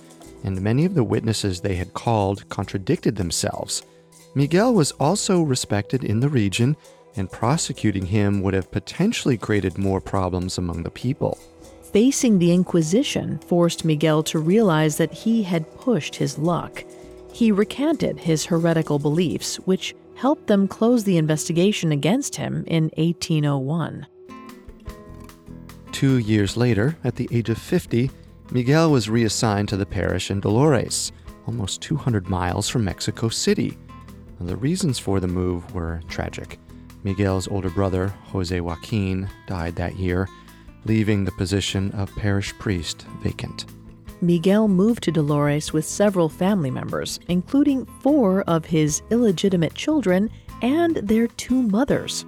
and 0.44 0.61
many 0.61 0.85
of 0.85 0.94
the 0.94 1.04
witnesses 1.04 1.61
they 1.61 1.74
had 1.74 1.92
called 1.92 2.48
contradicted 2.48 3.16
themselves. 3.16 3.82
Miguel 4.35 4.74
was 4.74 4.92
also 4.92 5.42
respected 5.42 6.04
in 6.04 6.20
the 6.20 6.28
region, 6.28 6.76
and 7.16 7.31
prosecuting 7.31 8.07
him 8.07 8.42
would 8.42 8.55
have 8.55 8.70
potentially 8.70 9.37
created 9.37 9.79
more 9.79 10.00
problems 10.00 10.59
among 10.59 10.83
the 10.83 10.90
people. 10.90 11.38
Facing 11.92 12.38
the 12.38 12.52
Inquisition 12.52 13.38
forced 13.38 13.85
Miguel 13.85 14.22
to 14.24 14.38
realize 14.38 14.96
that 14.98 15.12
he 15.12 15.42
had 15.42 15.70
pushed 15.79 16.16
his 16.16 16.37
luck. 16.37 16.85
He 17.33 17.50
recanted 17.52 18.18
his 18.18 18.44
heretical 18.44 18.98
beliefs, 18.98 19.57
which 19.61 19.94
helped 20.14 20.46
them 20.46 20.68
close 20.68 21.05
the 21.05 21.16
investigation 21.16 21.92
against 21.92 22.37
him 22.37 22.64
in 22.66 22.85
1801. 22.96 24.07
Two 25.92 26.18
years 26.18 26.57
later, 26.57 26.96
at 27.05 27.16
the 27.16 27.29
age 27.33 27.48
of 27.48 27.59
50, 27.59 28.11
Miguel 28.50 28.90
was 28.90 29.09
reassigned 29.09 29.68
to 29.70 29.76
the 29.76 29.87
parish 29.87 30.31
in 30.31 30.40
Dolores, 30.40 31.12
almost 31.46 31.81
200 31.83 32.29
miles 32.29 32.68
from 32.68 32.85
Mexico 32.85 33.29
City. 33.29 33.79
The 34.40 34.57
reasons 34.57 34.98
for 34.98 35.20
the 35.20 35.29
move 35.29 35.74
were 35.74 36.02
tragic. 36.09 36.59
Miguel's 37.06 37.46
older 37.46 37.70
brother, 37.70 38.08
Jose 38.32 38.60
Joaquin, 38.60 39.28
died 39.46 39.76
that 39.76 39.94
year, 39.94 40.28
leaving 40.86 41.24
the 41.24 41.30
position 41.30 41.92
of 41.92 42.12
parish 42.16 42.52
priest 42.58 43.06
vacant. 43.22 43.64
Miguel 44.20 44.66
moved 44.66 45.04
to 45.04 45.12
Dolores 45.12 45.72
with 45.72 45.84
several 45.84 46.28
family 46.28 46.68
members, 46.68 47.20
including 47.28 47.86
four 48.00 48.42
of 48.48 48.64
his 48.64 49.02
illegitimate 49.10 49.74
children 49.74 50.28
and 50.62 50.96
their 50.96 51.28
two 51.28 51.62
mothers. 51.62 52.24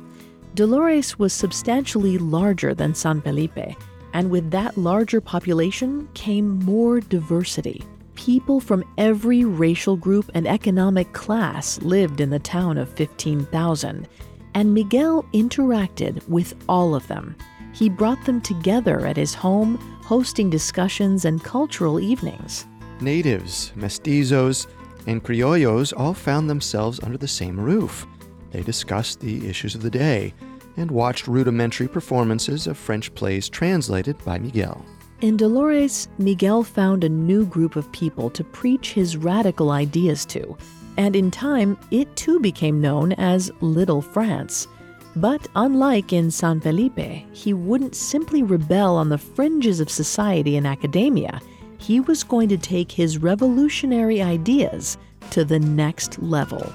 Dolores 0.55 1.19
was 1.19 1.33
substantially 1.33 2.17
larger 2.17 2.73
than 2.73 2.95
San 2.95 3.21
Felipe, 3.21 3.75
and 4.13 4.31
with 4.31 4.49
that 4.53 4.79
larger 4.79 5.21
population 5.21 6.09
came 6.15 6.61
more 6.61 7.01
diversity. 7.01 7.83
People 8.15 8.61
from 8.61 8.85
every 8.97 9.45
racial 9.45 9.97
group 9.97 10.31
and 10.35 10.47
economic 10.47 11.13
class 11.15 11.83
lived 11.83 12.21
in 12.21 12.31
the 12.31 12.39
town 12.39 12.79
of 12.79 12.89
15,000, 12.91 14.07
and 14.55 14.73
Miguel 14.75 15.25
interacted 15.33 16.27
with 16.29 16.55
all 16.69 16.95
of 16.95 17.07
them. 17.09 17.37
He 17.73 17.89
brought 17.89 18.25
them 18.25 18.41
together 18.41 19.07
at 19.07 19.17
his 19.17 19.35
home, 19.35 19.77
hosting 20.03 20.51
discussions 20.51 21.25
and 21.25 21.43
cultural 21.43 22.01
evenings. 22.01 22.67
Natives, 23.01 23.73
mestizos, 23.77 24.67
and 25.07 25.23
criollos 25.23 25.93
all 25.97 26.15
found 26.15 26.51
themselves 26.51 27.01
under 27.03 27.17
the 27.17 27.29
same 27.29 27.59
roof. 27.59 28.07
They 28.51 28.63
discussed 28.63 29.21
the 29.21 29.49
issues 29.49 29.75
of 29.75 29.83
the 29.83 29.91
day 29.91 30.35
and 30.77 30.91
watched 30.91 31.27
rudimentary 31.27 31.89
performances 31.89 32.67
of 32.67 32.79
French 32.79 33.15
plays 33.15 33.49
translated 33.49 34.17
by 34.25 34.39
Miguel. 34.39 34.85
In 35.21 35.37
Dolores, 35.37 36.09
Miguel 36.19 36.63
found 36.63 37.03
a 37.03 37.09
new 37.09 37.45
group 37.45 37.75
of 37.75 37.91
people 37.91 38.31
to 38.31 38.45
preach 38.45 38.93
his 38.93 39.17
radical 39.17 39.73
ideas 39.73 40.25
to, 40.27 40.57
and 40.99 41.15
in 41.15 41.31
time, 41.31 41.79
it 41.93 42.15
too 42.17 42.41
became 42.41 42.81
known 42.81 43.13
as 43.13 43.53
Little 43.61 44.03
France. 44.03 44.67
But 45.15 45.47
unlike 45.55 46.13
in 46.13 46.31
San 46.31 46.61
Felipe, 46.61 47.25
he 47.33 47.55
wouldn't 47.55 47.95
simply 47.95 48.43
rebel 48.43 48.97
on 48.97 49.09
the 49.09 49.17
fringes 49.17 49.81
of 49.81 49.89
society 49.89 50.57
and 50.57 50.67
academia. 50.67 51.41
He 51.79 52.01
was 52.01 52.25
going 52.25 52.49
to 52.51 52.59
take 52.59 52.91
his 52.91 53.19
revolutionary 53.19 54.21
ideas 54.21 54.99
to 55.31 55.45
the 55.45 55.61
next 55.61 56.21
level. 56.21 56.73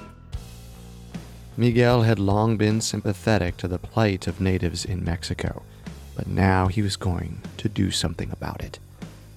Miguel 1.56 2.02
had 2.02 2.18
long 2.18 2.56
been 2.56 2.80
sympathetic 2.80 3.58
to 3.58 3.68
the 3.68 3.78
plight 3.78 4.26
of 4.26 4.40
natives 4.40 4.84
in 4.84 5.04
Mexico, 5.04 5.62
but 6.16 6.26
now 6.26 6.66
he 6.66 6.82
was 6.82 6.96
going 6.96 7.40
to 7.58 7.68
do 7.68 7.90
something 7.90 8.30
about 8.32 8.62
it. 8.62 8.78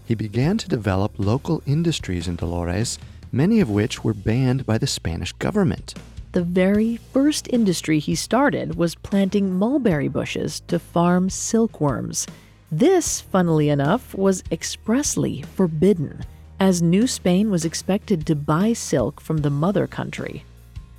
He 0.05 0.15
began 0.15 0.57
to 0.59 0.69
develop 0.69 1.11
local 1.17 1.61
industries 1.65 2.29
in 2.29 2.37
Dolores 2.37 2.97
many 3.31 3.59
of 3.59 3.69
which 3.69 4.03
were 4.03 4.13
banned 4.13 4.65
by 4.65 4.77
the 4.77 4.87
Spanish 4.87 5.33
government. 5.33 5.93
The 6.33 6.43
very 6.43 6.97
first 6.97 7.47
industry 7.51 7.99
he 7.99 8.15
started 8.15 8.75
was 8.75 8.95
planting 8.95 9.53
mulberry 9.53 10.07
bushes 10.07 10.59
to 10.67 10.77
farm 10.77 11.29
silkworms. 11.29 12.27
This, 12.71 13.21
funnily 13.21 13.69
enough, 13.69 14.13
was 14.13 14.43
expressly 14.51 15.41
forbidden, 15.55 16.25
as 16.59 16.81
New 16.81 17.07
Spain 17.07 17.49
was 17.49 17.65
expected 17.65 18.25
to 18.27 18.35
buy 18.35 18.73
silk 18.73 19.21
from 19.21 19.37
the 19.37 19.49
mother 19.49 19.87
country. 19.87 20.43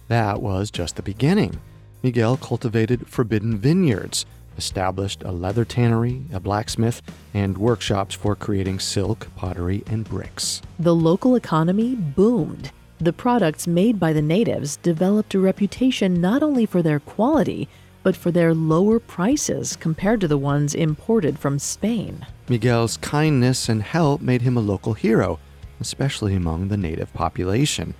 That 0.08 0.40
was 0.40 0.70
just 0.70 0.96
the 0.96 1.02
beginning. 1.02 1.60
Miguel 2.02 2.36
cultivated 2.36 3.06
forbidden 3.06 3.58
vineyards, 3.58 4.24
established 4.58 5.22
a 5.22 5.32
leather 5.32 5.64
tannery, 5.64 6.22
a 6.32 6.40
blacksmith, 6.40 7.00
and 7.32 7.56
workshops 7.56 8.14
for 8.14 8.36
creating 8.36 8.80
silk, 8.80 9.28
pottery, 9.36 9.82
and 9.86 10.04
bricks. 10.04 10.60
The 10.78 10.94
local 10.94 11.36
economy 11.36 11.94
boomed. 11.94 12.70
The 13.00 13.12
products 13.12 13.66
made 13.66 14.00
by 14.00 14.12
the 14.12 14.20
natives 14.20 14.76
developed 14.76 15.34
a 15.34 15.38
reputation 15.38 16.20
not 16.20 16.42
only 16.42 16.66
for 16.66 16.82
their 16.82 16.98
quality, 16.98 17.68
but 18.02 18.16
for 18.16 18.30
their 18.30 18.54
lower 18.54 18.98
prices 18.98 19.76
compared 19.76 20.20
to 20.20 20.28
the 20.28 20.38
ones 20.38 20.74
imported 20.74 21.38
from 21.38 21.58
Spain. 21.58 22.26
Miguel's 22.48 22.96
kindness 22.96 23.68
and 23.68 23.82
help 23.82 24.20
made 24.20 24.42
him 24.42 24.56
a 24.56 24.60
local 24.60 24.94
hero, 24.94 25.38
especially 25.80 26.34
among 26.34 26.68
the 26.68 26.76
native 26.76 27.12
population. 27.14 27.94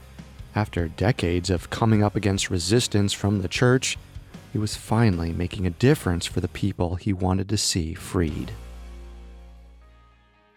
After 0.55 0.89
decades 0.89 1.51
of 1.51 1.71
coming 1.71 2.03
up 2.03 2.17
against 2.17 2.51
resistance 2.51 3.13
from 3.13 3.43
the 3.43 3.49
church, 3.49 3.97
he 4.53 4.59
was 4.59 4.77
finally 4.77 5.33
making 5.33 5.67
a 5.67 5.71
difference 5.71 6.27
for 6.27 6.41
the 6.41 6.49
people 6.49 6.97
he 6.97 7.13
wanted 7.13 7.49
to 7.49 7.57
see 7.57 7.95
freed. 7.95 8.53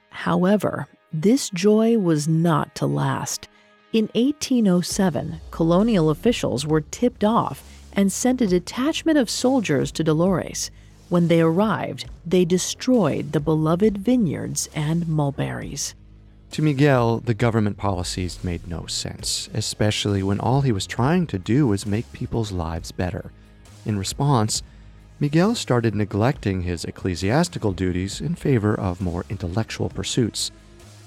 However, 0.10 0.88
this 1.12 1.50
joy 1.50 1.98
was 1.98 2.28
not 2.28 2.74
to 2.76 2.86
last. 2.86 3.48
In 3.92 4.06
1807, 4.14 5.42
colonial 5.52 6.10
officials 6.10 6.66
were 6.66 6.82
tipped 6.82 7.24
off 7.24 7.64
and 7.94 8.12
sent 8.12 8.42
a 8.42 8.48
detachment 8.48 9.18
of 9.18 9.30
soldiers 9.30 9.92
to 9.92 10.04
Dolores. 10.04 10.72
When 11.10 11.28
they 11.28 11.42
arrived, 11.42 12.06
they 12.26 12.46
destroyed 12.46 13.34
the 13.34 13.42
beloved 13.42 13.98
vineyards 13.98 14.70
and 14.74 15.08
mulberries. 15.10 15.94
To 16.52 16.62
Miguel, 16.62 17.20
the 17.20 17.34
government 17.34 17.78
policies 17.78 18.44
made 18.44 18.68
no 18.68 18.86
sense, 18.86 19.50
especially 19.54 20.24
when 20.24 20.40
all 20.40 20.62
he 20.62 20.72
was 20.72 20.88
trying 20.88 21.28
to 21.28 21.40
do 21.40 21.68
was 21.68 21.86
make 21.86 22.12
people's 22.14 22.52
lives 22.52 22.92
better. 22.92 23.32
In 23.86 23.98
response, 23.98 24.62
Miguel 25.20 25.56
started 25.56 25.96
neglecting 25.96 26.62
his 26.62 26.86
ecclesiastical 26.86 27.74
duties 27.74 28.22
in 28.22 28.36
favor 28.36 28.74
of 28.74 29.02
more 29.02 29.26
intellectual 29.30 29.90
pursuits. 29.90 30.52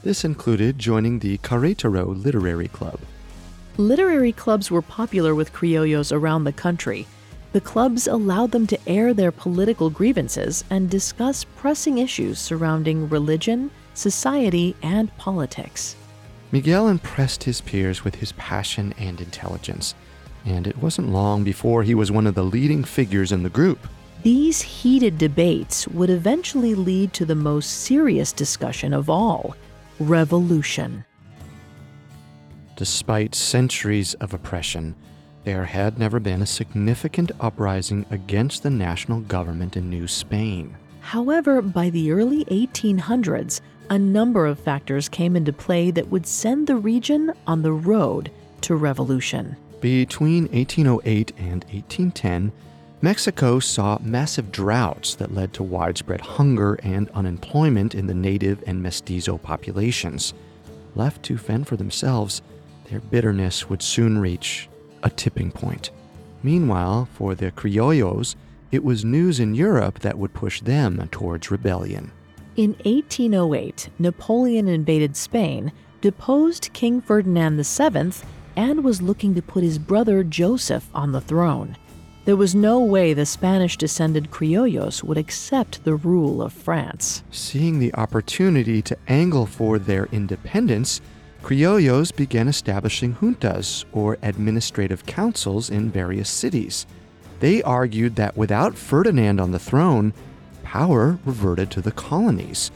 This 0.02 0.24
included 0.24 0.78
joining 0.78 1.18
the 1.18 1.38
Querétaro 1.38 2.22
Literary 2.22 2.68
Club. 2.68 3.00
Literary 3.76 4.32
clubs 4.32 4.70
were 4.70 4.82
popular 4.82 5.34
with 5.34 5.52
criollos 5.52 6.12
around 6.12 6.44
the 6.44 6.52
country. 6.52 7.06
The 7.52 7.60
clubs 7.60 8.06
allowed 8.06 8.50
them 8.50 8.66
to 8.68 8.88
air 8.88 9.14
their 9.14 9.32
political 9.32 9.90
grievances 9.90 10.64
and 10.70 10.90
discuss 10.90 11.44
pressing 11.44 11.98
issues 11.98 12.38
surrounding 12.38 13.08
religion, 13.08 13.70
society, 13.94 14.76
and 14.82 15.16
politics. 15.16 15.96
Miguel 16.52 16.88
impressed 16.88 17.44
his 17.44 17.60
peers 17.60 18.04
with 18.04 18.16
his 18.16 18.32
passion 18.32 18.94
and 18.98 19.20
intelligence 19.20 19.94
and 20.44 20.66
it 20.66 20.78
wasn't 20.78 21.10
long 21.10 21.44
before 21.44 21.82
he 21.82 21.94
was 21.94 22.12
one 22.12 22.26
of 22.26 22.34
the 22.34 22.44
leading 22.44 22.84
figures 22.84 23.32
in 23.32 23.42
the 23.42 23.50
group. 23.50 23.86
These 24.22 24.62
heated 24.62 25.18
debates 25.18 25.86
would 25.88 26.10
eventually 26.10 26.74
lead 26.74 27.12
to 27.14 27.26
the 27.26 27.34
most 27.34 27.82
serious 27.82 28.32
discussion 28.32 28.92
of 28.92 29.10
all 29.10 29.56
revolution. 30.00 31.04
Despite 32.76 33.34
centuries 33.34 34.14
of 34.14 34.34
oppression, 34.34 34.96
there 35.44 35.64
had 35.64 35.98
never 35.98 36.18
been 36.18 36.42
a 36.42 36.46
significant 36.46 37.30
uprising 37.38 38.06
against 38.10 38.62
the 38.62 38.70
national 38.70 39.20
government 39.20 39.76
in 39.76 39.90
New 39.90 40.08
Spain. 40.08 40.74
However, 41.00 41.60
by 41.60 41.90
the 41.90 42.10
early 42.10 42.46
1800s, 42.46 43.60
a 43.90 43.98
number 43.98 44.46
of 44.46 44.58
factors 44.58 45.08
came 45.08 45.36
into 45.36 45.52
play 45.52 45.90
that 45.90 46.08
would 46.08 46.26
send 46.26 46.66
the 46.66 46.76
region 46.76 47.32
on 47.46 47.60
the 47.60 47.72
road 47.72 48.30
to 48.62 48.74
revolution. 48.74 49.54
Between 49.80 50.44
1808 50.48 51.32
and 51.38 51.64
1810, 51.64 52.52
Mexico 53.02 53.58
saw 53.58 53.98
massive 54.00 54.50
droughts 54.50 55.14
that 55.16 55.34
led 55.34 55.52
to 55.52 55.62
widespread 55.62 56.22
hunger 56.22 56.74
and 56.82 57.10
unemployment 57.10 57.94
in 57.94 58.06
the 58.06 58.14
native 58.14 58.64
and 58.66 58.82
mestizo 58.82 59.36
populations. 59.36 60.32
Left 60.94 61.22
to 61.24 61.36
fend 61.36 61.68
for 61.68 61.76
themselves, 61.76 62.40
their 62.90 63.00
bitterness 63.00 63.68
would 63.68 63.82
soon 63.82 64.18
reach 64.18 64.68
a 65.02 65.10
tipping 65.10 65.50
point. 65.50 65.90
Meanwhile, 66.42 67.08
for 67.12 67.34
the 67.34 67.50
criollos, 67.50 68.36
it 68.70 68.82
was 68.82 69.04
news 69.04 69.38
in 69.38 69.54
Europe 69.54 69.98
that 70.00 70.18
would 70.18 70.32
push 70.32 70.60
them 70.60 71.06
towards 71.10 71.50
rebellion. 71.50 72.10
In 72.56 72.70
1808, 72.84 73.90
Napoleon 73.98 74.68
invaded 74.68 75.16
Spain, 75.16 75.72
deposed 76.00 76.70
King 76.72 77.00
Ferdinand 77.00 77.56
VII, 77.64 78.12
and 78.56 78.84
was 78.84 79.02
looking 79.02 79.34
to 79.34 79.42
put 79.42 79.64
his 79.64 79.78
brother 79.78 80.22
Joseph 80.24 80.88
on 80.94 81.12
the 81.12 81.20
throne. 81.20 81.76
There 82.24 82.36
was 82.36 82.54
no 82.54 82.80
way 82.80 83.12
the 83.12 83.26
Spanish 83.26 83.76
descended 83.76 84.30
criollos 84.30 85.02
would 85.02 85.18
accept 85.18 85.84
the 85.84 85.94
rule 85.94 86.40
of 86.40 86.54
France. 86.54 87.22
Seeing 87.30 87.78
the 87.78 87.94
opportunity 87.94 88.80
to 88.82 88.96
angle 89.08 89.44
for 89.44 89.78
their 89.78 90.06
independence, 90.06 91.02
criollos 91.42 92.16
began 92.16 92.48
establishing 92.48 93.14
juntas, 93.16 93.84
or 93.92 94.16
administrative 94.22 95.04
councils, 95.04 95.68
in 95.68 95.90
various 95.90 96.30
cities. 96.30 96.86
They 97.40 97.62
argued 97.62 98.16
that 98.16 98.38
without 98.38 98.74
Ferdinand 98.74 99.38
on 99.38 99.50
the 99.50 99.58
throne, 99.58 100.14
power 100.62 101.18
reverted 101.26 101.70
to 101.72 101.82
the 101.82 101.92
colonies. 101.92 102.70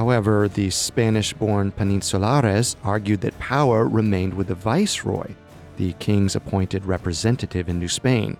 However, 0.00 0.48
the 0.48 0.70
Spanish 0.70 1.34
born 1.34 1.72
peninsulares 1.72 2.74
argued 2.82 3.20
that 3.20 3.38
power 3.38 3.86
remained 3.86 4.32
with 4.32 4.46
the 4.46 4.54
viceroy, 4.54 5.34
the 5.76 5.92
king's 5.98 6.34
appointed 6.34 6.86
representative 6.86 7.68
in 7.68 7.78
New 7.78 7.86
Spain. 7.86 8.38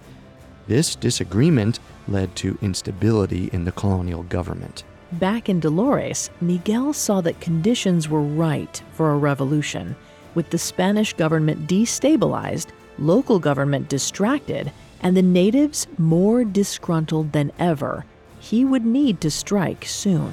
This 0.68 0.96
disagreement 0.96 1.78
led 2.08 2.34
to 2.36 2.56
instability 2.62 3.50
in 3.52 3.66
the 3.66 3.72
colonial 3.72 4.22
government. 4.22 4.84
Back 5.12 5.50
in 5.50 5.60
Dolores, 5.60 6.30
Miguel 6.40 6.94
saw 6.94 7.20
that 7.20 7.42
conditions 7.42 8.08
were 8.08 8.22
right 8.22 8.82
for 8.94 9.10
a 9.10 9.18
revolution. 9.18 9.94
With 10.34 10.48
the 10.48 10.56
Spanish 10.56 11.12
government 11.12 11.68
destabilized, 11.68 12.68
local 12.98 13.38
government 13.38 13.90
distracted, 13.90 14.72
and 15.02 15.14
the 15.14 15.20
natives 15.20 15.88
more 15.98 16.42
disgruntled 16.42 17.32
than 17.32 17.52
ever, 17.58 18.06
he 18.38 18.64
would 18.64 18.86
need 18.86 19.20
to 19.20 19.30
strike 19.30 19.84
soon. 19.84 20.32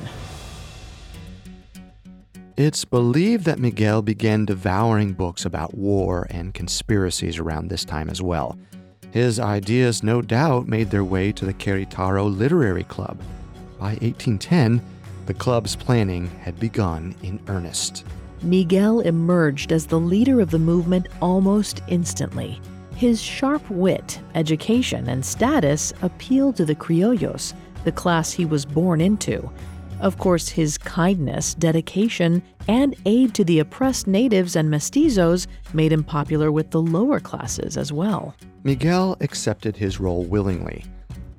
It's 2.57 2.85
believed 2.85 3.45
that 3.45 3.59
Miguel 3.59 4.01
began 4.01 4.45
devouring 4.45 5.13
books 5.13 5.45
about 5.45 5.75
war 5.75 6.25
and 6.31 6.55
conspiracies 6.55 7.37
around 7.37 7.67
this 7.67 7.85
time 7.85 8.09
as 8.09 8.19
well. 8.19 8.57
His 9.11 9.39
ideas, 9.39 10.01
no 10.01 10.23
doubt, 10.23 10.67
made 10.67 10.89
their 10.89 11.03
way 11.03 11.31
to 11.33 11.45
the 11.45 11.53
Querétaro 11.53 12.35
Literary 12.35 12.83
Club. 12.85 13.19
By 13.77 13.89
1810, 14.01 14.81
the 15.27 15.35
club's 15.35 15.75
planning 15.75 16.31
had 16.39 16.59
begun 16.59 17.13
in 17.21 17.39
earnest. 17.47 18.03
Miguel 18.41 19.01
emerged 19.01 19.71
as 19.71 19.85
the 19.85 19.99
leader 19.99 20.41
of 20.41 20.49
the 20.49 20.57
movement 20.57 21.09
almost 21.21 21.83
instantly. 21.87 22.59
His 22.95 23.21
sharp 23.21 23.69
wit, 23.69 24.19
education, 24.33 25.09
and 25.09 25.23
status 25.23 25.93
appealed 26.01 26.55
to 26.55 26.65
the 26.65 26.73
criollos, 26.73 27.53
the 27.83 27.91
class 27.91 28.31
he 28.31 28.45
was 28.45 28.65
born 28.65 28.99
into. 28.99 29.47
Of 29.99 30.19
course, 30.19 30.49
his 30.49 30.77
kindness, 30.77 31.55
dedication, 31.55 32.43
and 32.67 32.95
aid 33.05 33.33
to 33.33 33.43
the 33.43 33.59
oppressed 33.59 34.05
natives 34.05 34.55
and 34.55 34.69
mestizos 34.69 35.47
made 35.73 35.91
him 35.91 36.03
popular 36.03 36.51
with 36.51 36.69
the 36.69 36.81
lower 36.81 37.19
classes 37.19 37.77
as 37.77 37.91
well. 37.91 38.35
Miguel 38.63 39.17
accepted 39.21 39.75
his 39.75 39.99
role 39.99 40.23
willingly, 40.23 40.85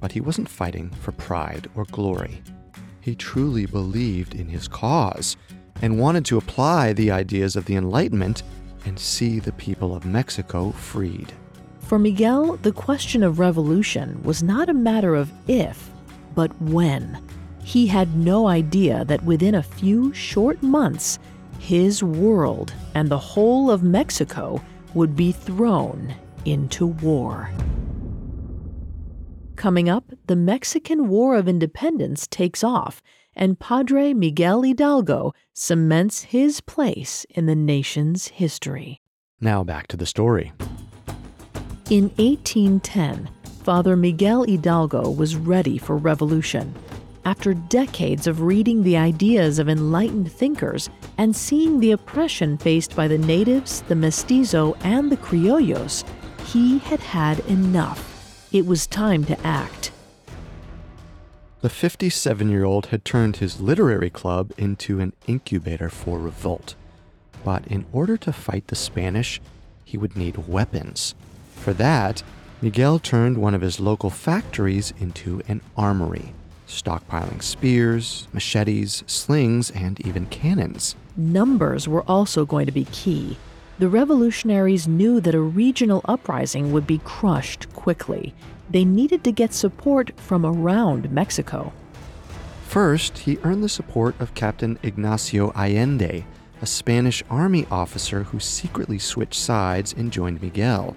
but 0.01 0.11
he 0.11 0.21
wasn't 0.21 0.49
fighting 0.49 0.91
for 1.01 1.13
pride 1.13 1.69
or 1.77 1.85
glory. 1.85 2.43
He 3.01 3.15
truly 3.15 3.67
believed 3.67 4.35
in 4.35 4.49
his 4.49 4.67
cause 4.67 5.37
and 5.81 6.01
wanted 6.01 6.25
to 6.27 6.39
apply 6.39 6.93
the 6.93 7.13
ideas 7.13 7.55
of 7.55 7.65
the 7.67 7.77
Enlightenment 7.77 8.43
and 8.85 8.99
see 8.99 9.39
the 9.39 9.53
people 9.53 9.95
of 9.95 10.05
Mexico 10.05 10.73
freed. 10.73 11.33
For 11.81 11.99
Miguel, 11.99 12.57
the 12.57 12.73
question 12.73 13.23
of 13.23 13.39
revolution 13.39 14.21
was 14.25 14.43
not 14.43 14.69
a 14.69 14.75
matter 14.75 15.15
of 15.15 15.33
if, 15.47 15.91
but 16.35 16.51
when. 16.61 17.19
He 17.69 17.87
had 17.87 18.17
no 18.17 18.49
idea 18.49 19.05
that 19.05 19.23
within 19.25 19.55
a 19.55 19.63
few 19.63 20.15
short 20.15 20.63
months, 20.63 21.19
his 21.59 22.03
world 22.03 22.73
and 22.95 23.11
the 23.11 23.19
whole 23.19 23.71
of 23.71 23.83
Mexico 23.83 24.63
would 24.95 25.15
be 25.15 25.33
thrown 25.33 26.15
into 26.47 26.87
war. 26.87 27.51
Coming 29.57 29.87
up, 29.87 30.11
the 30.29 30.35
Mexican 30.35 31.09
War 31.09 31.37
of 31.37 31.47
Independence 31.47 32.27
takes 32.27 32.65
off, 32.65 33.03
and 33.37 33.61
Padre 33.61 34.15
Miguel 34.15 34.63
Hidalgo 34.63 35.35
cements 35.53 36.23
his 36.23 36.63
place 36.63 37.27
in 37.29 37.45
the 37.45 37.55
nation's 37.55 38.29
history. 38.29 39.03
Now 39.43 39.63
back 39.63 39.89
to 39.89 39.99
the 39.99 40.07
story. 40.07 40.55
In 41.91 42.05
1810, 42.17 43.29
Father 43.63 43.95
Miguel 43.95 44.45
Hidalgo 44.45 45.11
was 45.11 45.37
ready 45.37 45.77
for 45.77 45.99
revolution. 45.99 46.75
After 47.29 47.53
decades 47.53 48.27
of 48.27 48.41
reading 48.41 48.83
the 48.83 48.97
ideas 48.97 49.59
of 49.59 49.69
enlightened 49.69 50.33
thinkers 50.33 50.89
and 51.19 51.37
seeing 51.37 51.79
the 51.79 51.91
oppression 51.91 52.57
faced 52.57 52.97
by 52.97 53.07
the 53.07 53.19
natives, 53.19 53.83
the 53.83 53.95
mestizo, 53.95 54.73
and 54.81 55.13
the 55.13 55.19
criollos, 55.19 56.05
he 56.47 56.79
had 56.79 57.01
had 57.01 57.41
enough. 57.41 58.49
It 58.51 58.65
was 58.65 58.87
time 58.87 59.27
to 59.27 59.39
act. 59.47 59.93
The 61.61 61.69
57 61.69 62.49
year 62.49 62.65
old 62.65 62.87
had 62.87 63.05
turned 63.05 63.37
his 63.37 63.61
literary 63.61 64.09
club 64.09 64.55
into 64.57 64.99
an 64.99 65.13
incubator 65.27 65.91
for 65.91 66.19
revolt. 66.19 66.77
But 67.45 67.67
in 67.67 67.85
order 67.93 68.17
to 68.17 68.33
fight 68.33 68.69
the 68.69 68.75
Spanish, 68.75 69.39
he 69.85 69.99
would 69.99 70.17
need 70.17 70.49
weapons. 70.49 71.15
For 71.57 71.75
that, 71.75 72.23
Miguel 72.63 72.99
turned 72.99 73.37
one 73.37 73.55
of 73.55 73.61
his 73.61 73.79
local 73.79 74.09
factories 74.09 74.95
into 74.99 75.43
an 75.47 75.61
armory 75.77 76.33
stockpiling 76.69 77.43
spears, 77.43 78.29
machetes, 78.33 79.03
slings, 79.07 79.71
and 79.71 79.99
even 80.07 80.27
cannons. 80.27 80.95
Numbers 81.17 81.89
were 81.89 82.03
also 82.03 82.47
going 82.47 82.67
to 82.67 82.73
be 82.73 82.85
key. 82.85 83.37
The 83.79 83.89
revolutionaries 83.89 84.87
knew 84.87 85.21
that 85.21 85.35
a 85.35 85.41
regional 85.41 86.03
uprising 86.05 86.73
would 86.73 86.87
be 86.87 86.99
crushed 86.99 87.73
quickly. 87.73 88.35
They 88.71 88.85
needed 88.85 89.25
to 89.25 89.33
get 89.33 89.55
support 89.55 90.13
from 90.21 90.45
around 90.45 91.11
Mexico. 91.11 91.73
First, 92.67 93.19
he 93.19 93.39
earned 93.45 93.65
the 93.65 93.69
support 93.69 94.21
of 94.21 94.35
Captain 94.35 94.79
Ignacio 94.83 95.53
Allende, 95.53 96.27
a 96.61 96.67
Spanish 96.67 97.23
army 97.31 97.67
officer 97.71 98.25
who 98.25 98.41
secretly 98.41 98.99
switched 98.99 99.41
sides 99.41 99.95
and 99.97 100.13
joined 100.13 100.43
Miguel. 100.43 100.95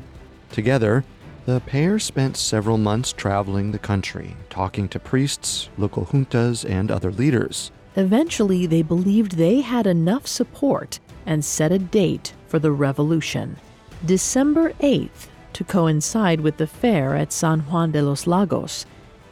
Together, 0.52 1.06
the 1.46 1.60
pair 1.62 1.98
spent 2.00 2.38
several 2.38 2.78
months 2.78 3.14
traveling 3.14 3.72
the 3.72 3.80
country, 3.80 4.36
talking 4.50 4.88
to 4.90 5.00
priests, 5.00 5.70
local 5.78 6.06
juntas, 6.06 6.70
and 6.70 6.92
other 6.92 7.12
leaders. 7.12 7.72
Eventually, 7.96 8.66
they 8.66 8.82
believed 8.82 9.34
they 9.34 9.62
had 9.62 9.88
enough 9.88 10.28
support 10.28 11.00
and 11.26 11.44
set 11.44 11.72
a 11.72 11.80
date 11.80 12.34
for 12.48 12.60
the 12.60 12.72
revolution 12.72 13.58
December 14.06 14.72
8th, 14.80 15.28
to 15.54 15.64
coincide 15.64 16.40
with 16.40 16.58
the 16.58 16.66
fair 16.66 17.16
at 17.16 17.32
San 17.32 17.60
Juan 17.62 17.92
de 17.92 18.02
los 18.02 18.26
Lagos. 18.26 18.86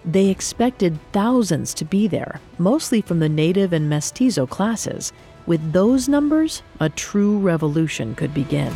They 0.05 0.27
expected 0.27 0.99
thousands 1.11 1.73
to 1.75 1.85
be 1.85 2.07
there, 2.07 2.39
mostly 2.57 3.01
from 3.01 3.19
the 3.19 3.29
native 3.29 3.73
and 3.73 3.89
mestizo 3.89 4.45
classes. 4.45 5.11
With 5.45 5.73
those 5.73 6.07
numbers, 6.07 6.61
a 6.79 6.89
true 6.89 7.39
revolution 7.39 8.15
could 8.15 8.33
begin. 8.33 8.73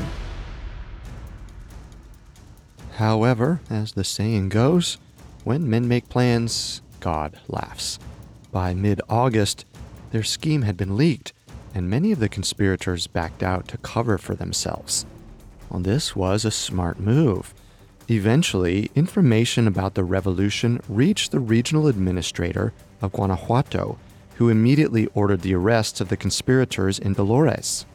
However, 2.98 3.60
as 3.70 3.94
the 3.94 4.04
saying 4.04 4.50
goes, 4.50 4.98
when 5.44 5.70
men 5.70 5.88
make 5.88 6.10
plans, 6.10 6.82
God 7.00 7.40
laughs. 7.48 8.00
By 8.52 8.74
mid 8.74 9.02
August, 9.10 9.66
their 10.12 10.24
scheme 10.24 10.62
had 10.62 10.78
been 10.78 10.96
leaked, 10.96 11.34
and 11.74 11.90
many 11.90 12.12
of 12.12 12.20
the 12.20 12.30
conspirators 12.30 13.08
backed 13.08 13.42
out 13.42 13.68
to 13.70 13.78
cover 13.80 14.18
for 14.20 14.36
themselves. 14.36 15.08
Well, 15.70 15.82
this 15.82 16.16
was 16.16 16.46
a 16.46 16.52
smart 16.52 17.00
move. 17.00 17.54
Eventually, 18.10 18.92
information 18.96 19.66
about 19.68 19.96
the 19.96 20.04
revolution 20.04 20.80
reached 20.88 21.32
the 21.32 21.40
regional 21.40 21.88
administrator 21.88 22.74
of 23.02 23.12
Guanajuato, 23.14 23.98
who 24.36 24.50
immediately 24.50 25.08
ordered 25.16 25.42
the 25.42 25.56
arrests 25.56 26.00
of 26.00 26.10
the 26.10 26.18
conspirators 26.18 27.00
in 27.00 27.14
Dolores. 27.14 27.86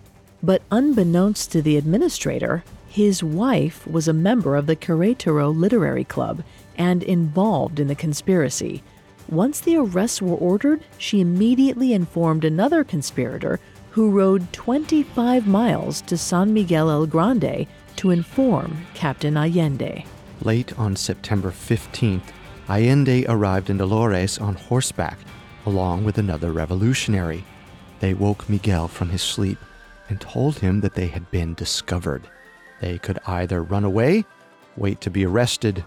But 0.42 0.62
unbeknownst 0.70 1.50
to 1.52 1.62
the 1.62 1.76
administrator, 1.76 2.62
his 2.88 3.22
wife 3.22 3.86
was 3.86 4.08
a 4.08 4.12
member 4.12 4.56
of 4.56 4.66
the 4.66 4.76
Querétaro 4.76 5.56
Literary 5.56 6.04
Club 6.04 6.42
and 6.76 7.02
involved 7.02 7.80
in 7.80 7.88
the 7.88 7.94
conspiracy. 7.94 8.82
Once 9.28 9.60
the 9.60 9.76
arrests 9.76 10.22
were 10.22 10.36
ordered, 10.36 10.82
she 10.96 11.20
immediately 11.20 11.92
informed 11.92 12.44
another 12.44 12.84
conspirator 12.84 13.58
who 13.90 14.10
rode 14.10 14.52
25 14.52 15.46
miles 15.46 16.00
to 16.02 16.16
San 16.16 16.54
Miguel 16.54 16.88
el 16.88 17.06
Grande 17.06 17.66
to 17.96 18.10
inform 18.10 18.86
Captain 18.94 19.36
Allende. 19.36 20.04
Late 20.42 20.78
on 20.78 20.94
September 20.94 21.50
15th, 21.50 22.30
Allende 22.68 23.26
arrived 23.26 23.70
in 23.70 23.78
Dolores 23.78 24.38
on 24.38 24.54
horseback, 24.54 25.18
along 25.66 26.04
with 26.04 26.16
another 26.16 26.52
revolutionary. 26.52 27.44
They 27.98 28.14
woke 28.14 28.48
Miguel 28.48 28.86
from 28.86 29.08
his 29.08 29.22
sleep 29.22 29.58
and 30.08 30.20
told 30.20 30.58
him 30.58 30.80
that 30.80 30.94
they 30.94 31.08
had 31.08 31.30
been 31.30 31.54
discovered. 31.54 32.28
They 32.80 32.98
could 32.98 33.18
either 33.26 33.62
run 33.62 33.84
away, 33.84 34.24
wait 34.76 35.00
to 35.02 35.10
be 35.10 35.26
arrested, 35.26 35.84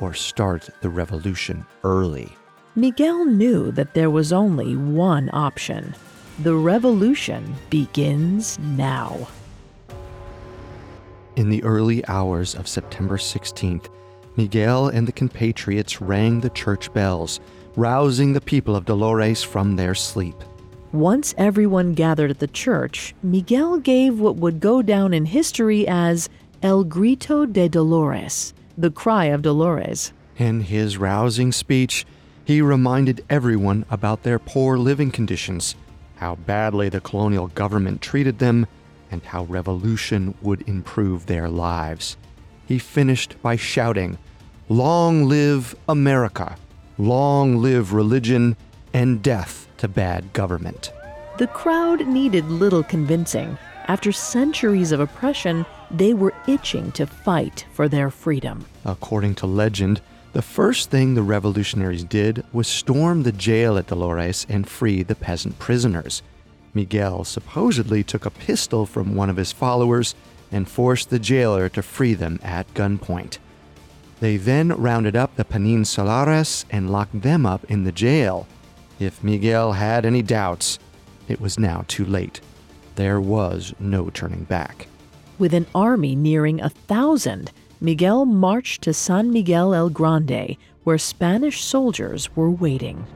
or 0.00 0.14
start 0.14 0.70
the 0.80 0.88
revolution 0.88 1.66
early. 1.84 2.36
Miguel 2.76 3.24
knew 3.24 3.72
that 3.72 3.94
there 3.94 4.10
was 4.10 4.32
only 4.32 4.76
one 4.76 5.30
option. 5.32 5.94
The 6.40 6.54
revolution 6.54 7.56
begins 7.70 8.58
now. 8.60 9.28
In 11.34 11.50
the 11.50 11.62
early 11.64 12.06
hours 12.06 12.54
of 12.54 12.68
September 12.68 13.16
16th, 13.16 13.88
Miguel 14.36 14.88
and 14.88 15.08
the 15.08 15.12
compatriots 15.12 16.00
rang 16.00 16.40
the 16.40 16.50
church 16.50 16.92
bells, 16.92 17.40
rousing 17.74 18.32
the 18.32 18.40
people 18.40 18.76
of 18.76 18.84
Dolores 18.84 19.42
from 19.42 19.74
their 19.74 19.96
sleep. 19.96 20.36
Once 20.92 21.34
everyone 21.36 21.92
gathered 21.92 22.30
at 22.30 22.38
the 22.38 22.46
church, 22.46 23.14
Miguel 23.22 23.76
gave 23.76 24.18
what 24.18 24.36
would 24.36 24.58
go 24.58 24.80
down 24.80 25.12
in 25.12 25.26
history 25.26 25.86
as 25.86 26.30
El 26.62 26.82
Grito 26.82 27.44
de 27.44 27.68
Dolores, 27.68 28.54
the 28.78 28.90
cry 28.90 29.26
of 29.26 29.42
Dolores. 29.42 30.14
In 30.38 30.62
his 30.62 30.96
rousing 30.96 31.52
speech, 31.52 32.06
he 32.42 32.62
reminded 32.62 33.22
everyone 33.28 33.84
about 33.90 34.22
their 34.22 34.38
poor 34.38 34.78
living 34.78 35.10
conditions, 35.10 35.74
how 36.16 36.36
badly 36.36 36.88
the 36.88 37.02
colonial 37.02 37.48
government 37.48 38.00
treated 38.00 38.38
them, 38.38 38.66
and 39.10 39.22
how 39.22 39.44
revolution 39.44 40.34
would 40.40 40.66
improve 40.66 41.26
their 41.26 41.50
lives. 41.50 42.16
He 42.66 42.78
finished 42.78 43.36
by 43.42 43.56
shouting, 43.56 44.16
Long 44.70 45.28
live 45.28 45.76
America! 45.86 46.56
Long 46.96 47.58
live 47.58 47.92
religion, 47.92 48.56
and 48.94 49.22
death 49.22 49.67
to 49.78 49.88
bad 49.88 50.32
government. 50.32 50.92
The 51.38 51.46
crowd 51.46 52.06
needed 52.06 52.44
little 52.46 52.82
convincing. 52.82 53.56
After 53.86 54.12
centuries 54.12 54.92
of 54.92 55.00
oppression, 55.00 55.64
they 55.90 56.12
were 56.12 56.34
itching 56.46 56.92
to 56.92 57.06
fight 57.06 57.64
for 57.72 57.88
their 57.88 58.10
freedom. 58.10 58.66
According 58.84 59.36
to 59.36 59.46
legend, 59.46 60.00
the 60.32 60.42
first 60.42 60.90
thing 60.90 61.14
the 61.14 61.22
revolutionaries 61.22 62.04
did 62.04 62.44
was 62.52 62.68
storm 62.68 63.22
the 63.22 63.32
jail 63.32 63.78
at 63.78 63.86
Dolores 63.86 64.46
and 64.48 64.68
free 64.68 65.02
the 65.02 65.14
peasant 65.14 65.58
prisoners. 65.58 66.22
Miguel 66.74 67.24
supposedly 67.24 68.04
took 68.04 68.26
a 68.26 68.30
pistol 68.30 68.84
from 68.84 69.14
one 69.14 69.30
of 69.30 69.36
his 69.36 69.52
followers 69.52 70.14
and 70.52 70.68
forced 70.68 71.10
the 71.10 71.18
jailer 71.18 71.68
to 71.70 71.82
free 71.82 72.14
them 72.14 72.38
at 72.42 72.72
gunpoint. 72.74 73.38
They 74.20 74.36
then 74.36 74.68
rounded 74.68 75.16
up 75.16 75.36
the 75.36 75.44
Peninsulares 75.44 76.64
and 76.70 76.90
locked 76.90 77.22
them 77.22 77.46
up 77.46 77.64
in 77.70 77.84
the 77.84 77.92
jail. 77.92 78.46
If 78.98 79.22
Miguel 79.22 79.72
had 79.72 80.04
any 80.04 80.22
doubts, 80.22 80.78
it 81.28 81.40
was 81.40 81.58
now 81.58 81.84
too 81.86 82.04
late. 82.04 82.40
There 82.96 83.20
was 83.20 83.74
no 83.78 84.10
turning 84.10 84.44
back. 84.44 84.88
With 85.38 85.54
an 85.54 85.66
army 85.74 86.16
nearing 86.16 86.60
a 86.60 86.68
thousand, 86.68 87.52
Miguel 87.80 88.24
marched 88.24 88.82
to 88.82 88.92
San 88.92 89.32
Miguel 89.32 89.72
el 89.72 89.88
Grande, 89.88 90.56
where 90.82 90.98
Spanish 90.98 91.62
soldiers 91.62 92.34
were 92.34 92.50
waiting. 92.50 93.06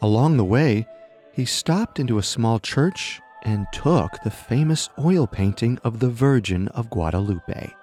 Along 0.00 0.38
the 0.38 0.44
way, 0.44 0.86
he 1.32 1.44
stopped 1.44 1.98
into 1.98 2.16
a 2.16 2.22
small 2.22 2.58
church 2.58 3.20
and 3.42 3.66
took 3.72 4.22
the 4.22 4.30
famous 4.30 4.88
oil 4.98 5.26
painting 5.26 5.78
of 5.84 5.98
the 5.98 6.08
Virgin 6.08 6.68
of 6.68 6.88
Guadalupe. 6.88 7.74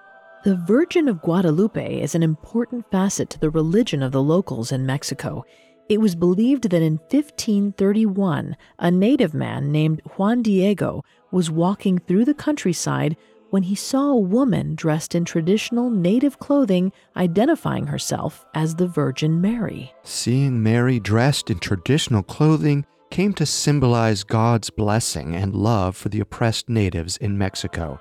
The 0.44 0.56
Virgin 0.56 1.06
of 1.06 1.22
Guadalupe 1.22 2.00
is 2.00 2.16
an 2.16 2.22
important 2.24 2.90
facet 2.90 3.30
to 3.30 3.38
the 3.38 3.48
religion 3.48 4.02
of 4.02 4.10
the 4.10 4.22
locals 4.22 4.72
in 4.72 4.84
Mexico. 4.84 5.44
It 5.88 6.00
was 6.00 6.16
believed 6.16 6.70
that 6.70 6.82
in 6.82 6.94
1531, 6.94 8.56
a 8.80 8.90
native 8.90 9.34
man 9.34 9.70
named 9.70 10.02
Juan 10.16 10.42
Diego 10.42 11.04
was 11.30 11.48
walking 11.48 11.98
through 12.00 12.24
the 12.24 12.34
countryside 12.34 13.16
when 13.50 13.62
he 13.62 13.76
saw 13.76 14.10
a 14.10 14.18
woman 14.18 14.74
dressed 14.74 15.14
in 15.14 15.24
traditional 15.24 15.90
native 15.90 16.40
clothing 16.40 16.90
identifying 17.16 17.86
herself 17.86 18.44
as 18.52 18.74
the 18.74 18.88
Virgin 18.88 19.40
Mary. 19.40 19.94
Seeing 20.02 20.60
Mary 20.60 20.98
dressed 20.98 21.50
in 21.50 21.60
traditional 21.60 22.24
clothing 22.24 22.84
came 23.10 23.32
to 23.34 23.46
symbolize 23.46 24.24
God's 24.24 24.70
blessing 24.70 25.36
and 25.36 25.54
love 25.54 25.96
for 25.96 26.08
the 26.08 26.18
oppressed 26.18 26.68
natives 26.68 27.16
in 27.18 27.38
Mexico. 27.38 28.00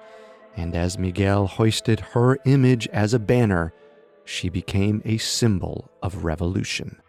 And 0.56 0.76
as 0.76 0.98
Miguel 0.98 1.48
hoisted 1.48 2.00
her 2.00 2.38
image 2.46 2.88
as 2.90 3.14
a 3.14 3.20
banner, 3.20 3.74
she 4.26 4.50
became 4.50 5.02
a 5.06 5.18
symbol 5.18 5.90
of 6.02 6.24
revolution. 6.24 7.02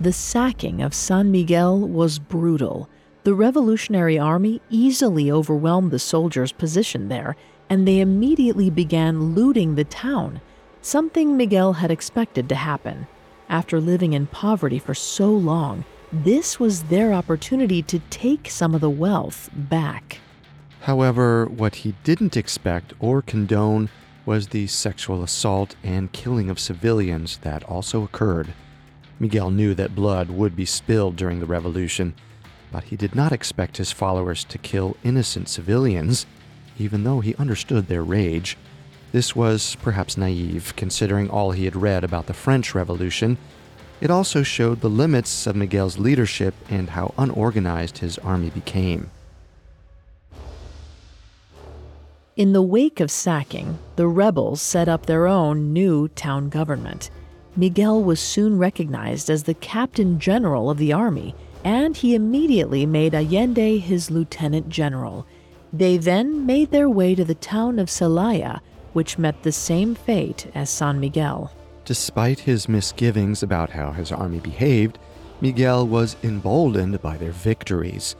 The 0.00 0.12
sacking 0.12 0.82
of 0.82 0.94
San 0.94 1.30
Miguel 1.30 1.78
was 1.78 2.18
brutal. 2.18 2.88
The 3.24 3.34
Revolutionary 3.34 4.18
Army 4.18 4.60
easily 4.68 5.30
overwhelmed 5.30 5.92
the 5.92 5.98
soldiers 5.98 6.50
positioned 6.50 7.10
there, 7.10 7.36
and 7.70 7.86
they 7.86 8.00
immediately 8.00 8.68
began 8.68 9.34
looting 9.34 9.76
the 9.76 9.84
town, 9.84 10.40
something 10.80 11.36
Miguel 11.36 11.74
had 11.74 11.90
expected 11.90 12.48
to 12.48 12.56
happen. 12.56 13.06
After 13.48 13.80
living 13.80 14.12
in 14.12 14.26
poverty 14.26 14.78
for 14.78 14.94
so 14.94 15.30
long, 15.30 15.84
this 16.12 16.58
was 16.58 16.84
their 16.84 17.12
opportunity 17.12 17.80
to 17.82 18.00
take 18.10 18.50
some 18.50 18.74
of 18.74 18.80
the 18.80 18.90
wealth 18.90 19.48
back. 19.54 20.18
However, 20.82 21.46
what 21.46 21.76
he 21.76 21.94
didn't 22.02 22.36
expect 22.36 22.92
or 22.98 23.22
condone 23.22 23.88
was 24.26 24.48
the 24.48 24.66
sexual 24.66 25.22
assault 25.22 25.76
and 25.84 26.10
killing 26.10 26.50
of 26.50 26.58
civilians 26.58 27.36
that 27.42 27.62
also 27.64 28.02
occurred. 28.02 28.52
Miguel 29.20 29.52
knew 29.52 29.74
that 29.74 29.94
blood 29.94 30.28
would 30.28 30.56
be 30.56 30.64
spilled 30.64 31.14
during 31.14 31.38
the 31.38 31.46
revolution, 31.46 32.14
but 32.72 32.84
he 32.84 32.96
did 32.96 33.14
not 33.14 33.30
expect 33.30 33.76
his 33.76 33.92
followers 33.92 34.42
to 34.42 34.58
kill 34.58 34.96
innocent 35.04 35.48
civilians, 35.48 36.26
even 36.80 37.04
though 37.04 37.20
he 37.20 37.36
understood 37.36 37.86
their 37.86 38.02
rage. 38.02 38.58
This 39.12 39.36
was 39.36 39.76
perhaps 39.82 40.16
naive, 40.16 40.74
considering 40.74 41.30
all 41.30 41.52
he 41.52 41.64
had 41.64 41.76
read 41.76 42.02
about 42.02 42.26
the 42.26 42.34
French 42.34 42.74
Revolution. 42.74 43.38
It 44.00 44.10
also 44.10 44.42
showed 44.42 44.80
the 44.80 44.90
limits 44.90 45.46
of 45.46 45.54
Miguel's 45.54 45.98
leadership 45.98 46.54
and 46.68 46.90
how 46.90 47.14
unorganized 47.16 47.98
his 47.98 48.18
army 48.18 48.50
became. 48.50 49.12
In 52.34 52.54
the 52.54 52.62
wake 52.62 52.98
of 53.00 53.10
sacking, 53.10 53.78
the 53.96 54.06
rebels 54.06 54.62
set 54.62 54.88
up 54.88 55.04
their 55.04 55.26
own 55.26 55.74
new 55.74 56.08
town 56.08 56.48
government. 56.48 57.10
Miguel 57.56 58.02
was 58.02 58.20
soon 58.20 58.56
recognized 58.56 59.28
as 59.28 59.42
the 59.42 59.52
captain 59.52 60.18
general 60.18 60.70
of 60.70 60.78
the 60.78 60.94
army 60.94 61.34
and 61.64 61.96
he 61.96 62.14
immediately 62.14 62.86
made 62.86 63.14
Allende 63.14 63.78
his 63.78 64.10
lieutenant 64.10 64.68
general. 64.68 65.26
They 65.72 65.96
then 65.96 66.46
made 66.46 66.70
their 66.70 66.88
way 66.88 67.14
to 67.14 67.24
the 67.24 67.34
town 67.34 67.78
of 67.78 67.88
Celaya, 67.88 68.60
which 68.94 69.18
met 69.18 69.42
the 69.42 69.52
same 69.52 69.94
fate 69.94 70.50
as 70.54 70.70
San 70.70 71.00
Miguel. 71.00 71.52
Despite 71.84 72.40
his 72.40 72.68
misgivings 72.68 73.42
about 73.42 73.70
how 73.70 73.92
his 73.92 74.10
army 74.10 74.40
behaved, 74.40 74.98
Miguel 75.40 75.86
was 75.86 76.16
emboldened 76.22 77.00
by 77.02 77.16
their 77.16 77.32
victories. 77.32 78.16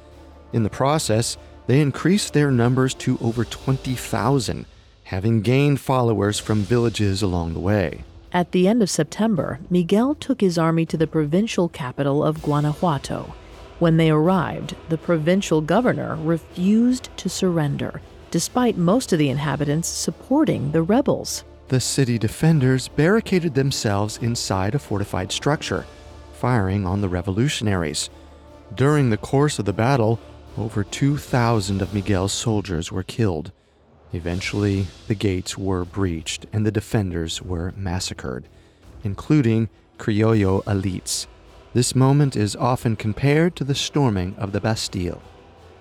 In 0.53 0.63
the 0.63 0.71
process, 0.71 1.37
they 1.67 1.81
increased 1.81 2.33
their 2.33 2.51
numbers 2.51 2.95
to 2.95 3.19
over 3.21 3.45
20,000, 3.45 4.67
having 5.05 5.43
gained 5.43 5.81
followers 5.81 6.39
from 6.39 6.63
villages 6.63 7.23
along 7.23 7.55
the 7.55 7.61
way. 7.61 8.05
At 8.33 8.53
the 8.53 8.67
end 8.67 8.83
of 8.83 8.91
September, 8.91 9.61
Miguel 9.69 10.15
took 10.15 10.41
his 10.41 10.57
army 10.57 10.87
to 10.87 10.97
the 10.97 11.07
provincial 11.07 11.69
capital 11.69 12.25
of 12.25 12.43
Guanajuato. 12.43 13.35
When 13.79 13.97
they 13.97 14.11
arrived, 14.11 14.75
the 14.89 14.97
provincial 14.97 15.61
governor 15.61 16.17
refused 16.17 17.09
to 17.19 17.29
surrender, 17.29 18.01
despite 18.31 18.77
most 18.79 19.13
of 19.13 19.19
the 19.19 19.29
inhabitants 19.29 19.89
supporting 19.89 20.73
the 20.73 20.83
rebels. 20.83 21.45
The 21.69 21.81
city 21.81 22.19
defenders 22.19 22.89
barricaded 22.89 23.55
themselves 23.55 24.19
inside 24.19 24.75
a 24.75 24.79
fortified 24.79 25.31
structure, 25.31 25.85
firing 26.33 26.87
on 26.87 27.01
the 27.01 27.09
revolutionaries. 27.09 28.09
During 28.75 29.11
the 29.11 29.17
course 29.19 29.59
of 29.59 29.65
the 29.67 29.73
battle, 29.73 30.19
over 30.59 30.85
2,000 30.85 31.81
of 31.81 31.95
Miguel's 31.95 32.33
soldiers 32.33 32.93
were 32.93 33.03
killed. 33.03 33.53
Eventually, 34.13 34.87
the 35.09 35.15
gates 35.15 35.57
were 35.57 35.85
breached 35.85 36.47
and 36.53 36.67
the 36.67 36.71
defenders 36.71 37.41
were 37.41 37.73
massacred, 37.77 38.47
including 39.03 39.69
Criollo 39.99 40.63
elites. 40.65 41.27
This 41.73 41.95
moment 41.95 42.37
is 42.37 42.55
often 42.55 42.97
compared 42.97 43.57
to 43.57 43.65
the 43.65 43.75
storming 43.75 44.35
of 44.37 44.53
the 44.53 44.61
Bastille. 44.61 45.23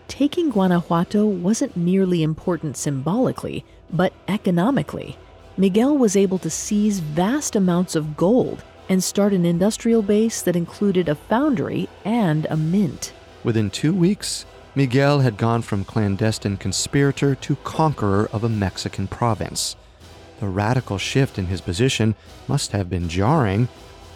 Taking 0.07 0.49
Guanajuato 0.49 1.25
wasn't 1.25 1.75
merely 1.75 2.23
important 2.23 2.77
symbolically, 2.77 3.65
but 3.91 4.13
economically. 4.27 5.17
Miguel 5.57 5.97
was 5.97 6.15
able 6.15 6.37
to 6.39 6.49
seize 6.49 6.99
vast 6.99 7.57
amounts 7.57 7.95
of 7.95 8.15
gold 8.15 8.63
and 8.87 9.03
start 9.03 9.33
an 9.33 9.45
industrial 9.45 10.01
base 10.01 10.41
that 10.41 10.55
included 10.55 11.09
a 11.09 11.15
foundry 11.15 11.89
and 12.05 12.47
a 12.49 12.55
mint. 12.55 13.13
Within 13.43 13.69
two 13.69 13.93
weeks, 13.93 14.45
Miguel 14.73 15.19
had 15.19 15.35
gone 15.35 15.61
from 15.61 15.83
clandestine 15.83 16.55
conspirator 16.55 17.35
to 17.35 17.57
conqueror 17.57 18.29
of 18.31 18.45
a 18.45 18.49
Mexican 18.49 19.05
province. 19.05 19.75
The 20.39 20.47
radical 20.47 20.97
shift 20.97 21.37
in 21.37 21.47
his 21.47 21.59
position 21.59 22.15
must 22.47 22.71
have 22.71 22.89
been 22.89 23.09
jarring, 23.09 23.67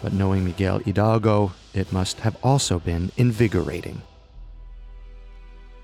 but 0.02 0.14
knowing 0.14 0.46
Miguel 0.46 0.80
Hidalgo, 0.80 1.52
it 1.74 1.92
must 1.92 2.22
have 2.22 2.38
also 2.42 2.80
been 2.80 3.12
invigorating. 3.18 4.02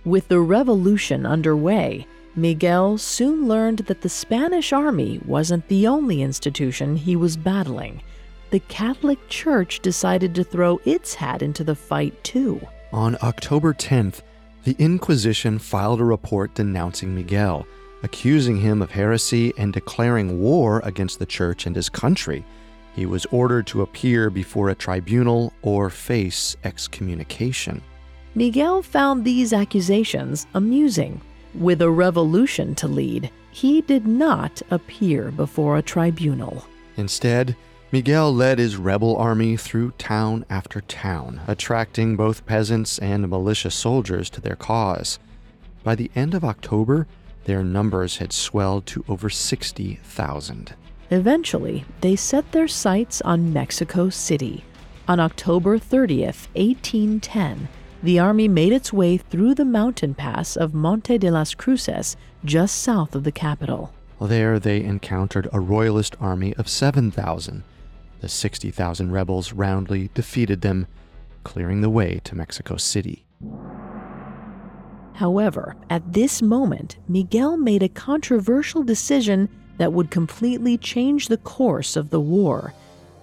With 0.05 0.29
the 0.29 0.39
revolution 0.39 1.25
underway, 1.25 2.07
Miguel 2.33 2.97
soon 2.97 3.49
learned 3.49 3.79
that 3.79 4.01
the 4.01 4.09
Spanish 4.09 4.71
army 4.71 5.19
wasn't 5.25 5.67
the 5.67 5.85
only 5.85 6.21
institution 6.21 6.95
he 6.95 7.17
was 7.17 7.35
battling. 7.35 8.01
The 8.51 8.61
Catholic 8.61 9.19
Church 9.27 9.81
decided 9.81 10.33
to 10.35 10.45
throw 10.45 10.79
its 10.85 11.13
hat 11.13 11.41
into 11.41 11.65
the 11.65 11.75
fight 11.75 12.23
too. 12.23 12.65
On 12.93 13.17
October 13.21 13.73
10th, 13.73 14.21
the 14.63 14.75
Inquisition 14.77 15.57
filed 15.57 15.99
a 15.99 16.03
report 16.03 16.53
denouncing 16.53 17.15
Miguel, 17.15 17.65
accusing 18.03 18.57
him 18.57 18.81
of 18.81 18.91
heresy 18.91 19.53
and 19.57 19.73
declaring 19.73 20.39
war 20.39 20.81
against 20.83 21.19
the 21.19 21.25
church 21.25 21.65
and 21.65 21.75
his 21.75 21.89
country. 21.89 22.45
He 22.95 23.05
was 23.05 23.25
ordered 23.27 23.67
to 23.67 23.81
appear 23.81 24.29
before 24.29 24.69
a 24.69 24.75
tribunal 24.75 25.53
or 25.61 25.89
face 25.89 26.55
excommunication. 26.63 27.81
Miguel 28.35 28.81
found 28.81 29.23
these 29.23 29.53
accusations 29.53 30.45
amusing. 30.53 31.21
With 31.55 31.81
a 31.81 31.89
revolution 31.89 32.75
to 32.75 32.87
lead, 32.87 33.29
he 33.51 33.81
did 33.81 34.07
not 34.07 34.61
appear 34.71 35.31
before 35.31 35.77
a 35.77 35.81
tribunal. 35.81 36.65
Instead, 36.97 37.55
Miguel 37.93 38.33
led 38.33 38.57
his 38.57 38.77
rebel 38.77 39.17
army 39.17 39.57
through 39.57 39.91
town 39.97 40.45
after 40.49 40.79
town, 40.79 41.41
attracting 41.45 42.15
both 42.15 42.45
peasants 42.45 42.97
and 42.99 43.29
militia 43.29 43.69
soldiers 43.69 44.29
to 44.29 44.39
their 44.39 44.55
cause. 44.55 45.19
By 45.83 45.95
the 45.95 46.09
end 46.15 46.33
of 46.33 46.45
October, 46.45 47.05
their 47.43 47.65
numbers 47.65 48.17
had 48.17 48.31
swelled 48.31 48.85
to 48.85 49.03
over 49.09 49.29
60,000. 49.29 50.73
Eventually, 51.09 51.83
they 51.99 52.15
set 52.15 52.53
their 52.53 52.69
sights 52.69 53.19
on 53.23 53.51
Mexico 53.51 54.09
City. 54.09 54.63
On 55.09 55.19
October 55.19 55.77
30th, 55.77 56.47
1810, 56.55 57.67
the 58.01 58.19
army 58.19 58.47
made 58.47 58.71
its 58.71 58.93
way 58.93 59.17
through 59.17 59.53
the 59.53 59.65
mountain 59.65 60.13
pass 60.13 60.55
of 60.55 60.73
Monte 60.73 61.17
de 61.17 61.29
las 61.29 61.53
Cruces, 61.53 62.15
just 62.45 62.77
south 62.77 63.15
of 63.15 63.25
the 63.25 63.33
capital. 63.33 63.91
There, 64.21 64.59
they 64.59 64.81
encountered 64.81 65.49
a 65.51 65.59
royalist 65.59 66.15
army 66.21 66.53
of 66.53 66.69
7,000. 66.69 67.63
The 68.21 68.29
60,000 68.29 69.11
rebels 69.11 69.51
roundly 69.51 70.11
defeated 70.13 70.61
them, 70.61 70.87
clearing 71.43 71.81
the 71.81 71.89
way 71.89 72.21
to 72.23 72.35
Mexico 72.35 72.77
City. 72.77 73.25
However, 75.13 75.75
at 75.89 76.13
this 76.13 76.41
moment, 76.41 76.97
Miguel 77.07 77.57
made 77.57 77.81
a 77.81 77.89
controversial 77.89 78.83
decision 78.83 79.49
that 79.77 79.93
would 79.93 80.11
completely 80.11 80.77
change 80.77 81.27
the 81.27 81.37
course 81.37 81.95
of 81.95 82.11
the 82.11 82.19
war. 82.19 82.73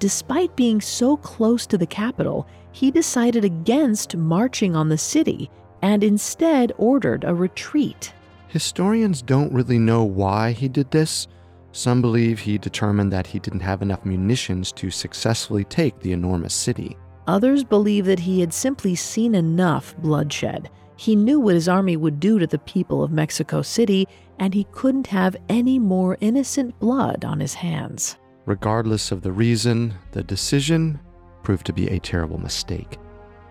Despite 0.01 0.57
being 0.57 0.81
so 0.81 1.17
close 1.17 1.65
to 1.67 1.79
the 1.79 1.87
capital, 1.87 2.47
he 2.73 2.91
decided 2.91 3.45
against 3.45 4.17
marching 4.17 4.75
on 4.75 4.89
the 4.89 4.99
city 4.99 5.49
and 5.81 6.03
instead 6.03 6.73
ordered 6.77 7.23
a 7.23 7.35
retreat. 7.35 8.13
Historians 8.49 9.23
don't 9.23 9.53
really 9.53 9.79
know 9.79 10.03
why 10.03 10.53
he 10.53 10.69
did 10.69 10.91
this. 10.91 11.29
Some 11.73 12.01
believe 12.01 12.39
he 12.39 12.59
determined 12.59 13.13
that 13.13 13.27
he 13.27 13.39
didn't 13.39 13.61
have 13.61 13.83
enough 13.83 14.05
munitions 14.05 14.73
to 14.73 14.91
successfully 14.91 15.65
take 15.65 16.01
the 16.01 16.13
enormous 16.13 16.55
city. 16.55 16.97
Others 17.27 17.65
believe 17.65 18.07
that 18.07 18.21
he 18.21 18.41
had 18.41 18.55
simply 18.55 18.95
seen 18.95 19.35
enough 19.35 19.97
bloodshed. 19.99 20.71
He 20.97 21.15
knew 21.15 21.39
what 21.39 21.55
his 21.55 21.69
army 21.69 21.97
would 21.97 22.19
do 22.19 22.39
to 22.39 22.47
the 22.47 22.59
people 22.59 23.03
of 23.03 23.13
Mexico 23.13 23.63
City, 23.63 24.09
and 24.39 24.55
he 24.55 24.67
couldn't 24.73 25.09
have 25.09 25.37
any 25.49 25.79
more 25.79 26.17
innocent 26.21 26.79
blood 26.81 27.25
on 27.25 27.39
his 27.39 27.55
hands. 27.55 28.17
Regardless 28.47 29.13
of 29.13 29.21
the 29.23 29.31
reason, 29.31 29.95
the 30.13 30.23
decision 30.23 30.99
proved 31.43 31.67
to 31.67 31.73
be 31.73 31.89
a 31.89 32.01
terrible 32.01 32.39
mistake. 32.39 32.99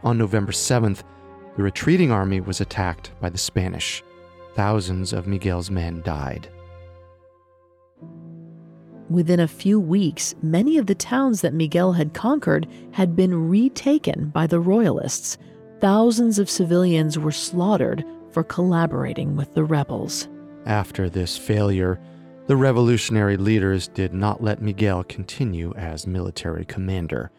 On 0.03 0.17
November 0.17 0.51
7th, 0.51 1.03
the 1.55 1.63
retreating 1.63 2.11
army 2.11 2.41
was 2.41 2.61
attacked 2.61 3.11
by 3.21 3.29
the 3.29 3.37
Spanish. 3.37 4.03
Thousands 4.55 5.13
of 5.13 5.27
Miguel's 5.27 5.69
men 5.69 6.01
died. 6.01 6.49
Within 9.09 9.39
a 9.39 9.47
few 9.47 9.79
weeks, 9.79 10.35
many 10.41 10.77
of 10.77 10.87
the 10.87 10.95
towns 10.95 11.41
that 11.41 11.53
Miguel 11.53 11.93
had 11.93 12.13
conquered 12.13 12.67
had 12.91 13.15
been 13.15 13.49
retaken 13.49 14.29
by 14.29 14.47
the 14.47 14.59
Royalists. 14.59 15.37
Thousands 15.79 16.39
of 16.39 16.49
civilians 16.49 17.17
were 17.17 17.31
slaughtered 17.31 18.03
for 18.31 18.43
collaborating 18.43 19.37
with 19.37 19.53
the 19.53 19.63
rebels. 19.63 20.27
After 20.65 21.09
this 21.09 21.37
failure, 21.37 21.99
the 22.47 22.57
revolutionary 22.57 23.37
leaders 23.37 23.87
did 23.87 24.13
not 24.13 24.43
let 24.43 24.61
Miguel 24.61 25.03
continue 25.05 25.73
as 25.75 26.05
military 26.05 26.65
commander. 26.65 27.31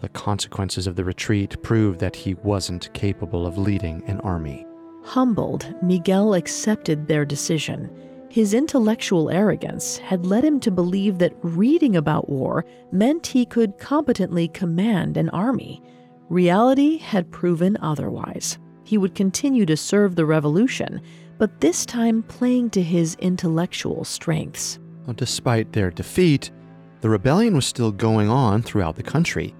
The 0.00 0.08
consequences 0.08 0.86
of 0.86 0.96
the 0.96 1.04
retreat 1.04 1.62
proved 1.62 2.00
that 2.00 2.16
he 2.16 2.34
wasn't 2.34 2.92
capable 2.94 3.46
of 3.46 3.58
leading 3.58 4.02
an 4.06 4.20
army. 4.20 4.66
Humbled, 5.04 5.74
Miguel 5.82 6.34
accepted 6.34 7.06
their 7.06 7.24
decision. 7.24 7.90
His 8.32 8.54
intellectual 8.54 9.28
arrogance 9.28 9.98
had 9.98 10.24
led 10.24 10.42
him 10.42 10.58
to 10.60 10.70
believe 10.70 11.18
that 11.18 11.36
reading 11.42 11.96
about 11.96 12.30
war 12.30 12.64
meant 12.90 13.26
he 13.26 13.44
could 13.44 13.76
competently 13.76 14.48
command 14.48 15.18
an 15.18 15.28
army. 15.28 15.82
Reality 16.30 16.96
had 16.96 17.30
proven 17.30 17.76
otherwise. 17.82 18.58
He 18.84 18.96
would 18.96 19.14
continue 19.14 19.66
to 19.66 19.76
serve 19.76 20.16
the 20.16 20.24
revolution, 20.24 21.02
but 21.36 21.60
this 21.60 21.84
time 21.84 22.22
playing 22.22 22.70
to 22.70 22.82
his 22.82 23.16
intellectual 23.16 24.02
strengths. 24.02 24.78
Despite 25.14 25.74
their 25.74 25.90
defeat, 25.90 26.50
the 27.02 27.10
rebellion 27.10 27.54
was 27.54 27.66
still 27.66 27.92
going 27.92 28.30
on 28.30 28.62
throughout 28.62 28.96
the 28.96 29.02
country. 29.02 29.54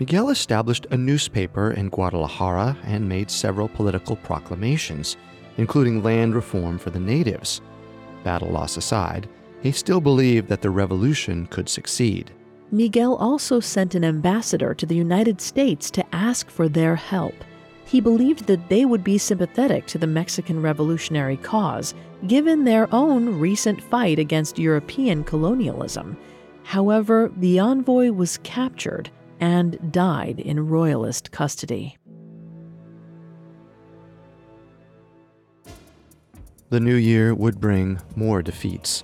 Miguel 0.00 0.30
established 0.30 0.88
a 0.90 0.96
newspaper 0.96 1.70
in 1.70 1.88
Guadalajara 1.88 2.76
and 2.82 3.08
made 3.08 3.30
several 3.30 3.68
political 3.68 4.16
proclamations, 4.16 5.16
including 5.56 6.02
land 6.02 6.34
reform 6.34 6.78
for 6.78 6.90
the 6.90 6.98
natives 6.98 7.60
battle 8.28 8.50
loss 8.50 8.76
aside, 8.76 9.26
he 9.62 9.72
still 9.72 10.02
believed 10.02 10.48
that 10.48 10.60
the 10.60 10.68
revolution 10.68 11.46
could 11.46 11.66
succeed. 11.66 12.30
Miguel 12.70 13.14
also 13.14 13.58
sent 13.58 13.94
an 13.94 14.04
ambassador 14.04 14.74
to 14.74 14.84
the 14.84 14.94
United 14.94 15.40
States 15.40 15.90
to 15.90 16.04
ask 16.14 16.50
for 16.50 16.68
their 16.68 16.94
help. 16.94 17.32
He 17.86 18.02
believed 18.02 18.44
that 18.44 18.68
they 18.68 18.84
would 18.84 19.02
be 19.02 19.16
sympathetic 19.16 19.86
to 19.86 19.96
the 19.96 20.06
Mexican 20.06 20.60
revolutionary 20.60 21.38
cause, 21.38 21.94
given 22.26 22.64
their 22.64 22.86
own 22.94 23.40
recent 23.40 23.82
fight 23.82 24.18
against 24.18 24.58
European 24.58 25.24
colonialism. 25.24 26.14
However, 26.64 27.32
the 27.38 27.58
envoy 27.58 28.10
was 28.10 28.40
captured 28.42 29.10
and 29.40 29.90
died 29.90 30.38
in 30.38 30.68
royalist 30.68 31.30
custody. 31.30 31.96
The 36.70 36.80
new 36.80 36.96
year 36.96 37.34
would 37.34 37.60
bring 37.60 37.98
more 38.14 38.42
defeats. 38.42 39.02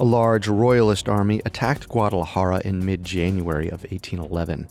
A 0.00 0.04
large 0.04 0.48
royalist 0.48 1.06
army 1.06 1.42
attacked 1.44 1.86
Guadalajara 1.86 2.62
in 2.64 2.82
mid 2.82 3.04
January 3.04 3.66
of 3.66 3.82
1811. 3.82 4.68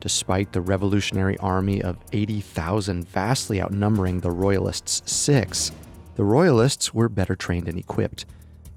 Despite 0.00 0.52
the 0.52 0.62
revolutionary 0.62 1.36
army 1.38 1.82
of 1.82 1.98
80,000 2.12 3.06
vastly 3.06 3.60
outnumbering 3.60 4.20
the 4.20 4.30
royalists' 4.30 5.02
six, 5.04 5.72
the 6.14 6.24
royalists 6.24 6.94
were 6.94 7.10
better 7.10 7.36
trained 7.36 7.68
and 7.68 7.78
equipped. 7.78 8.24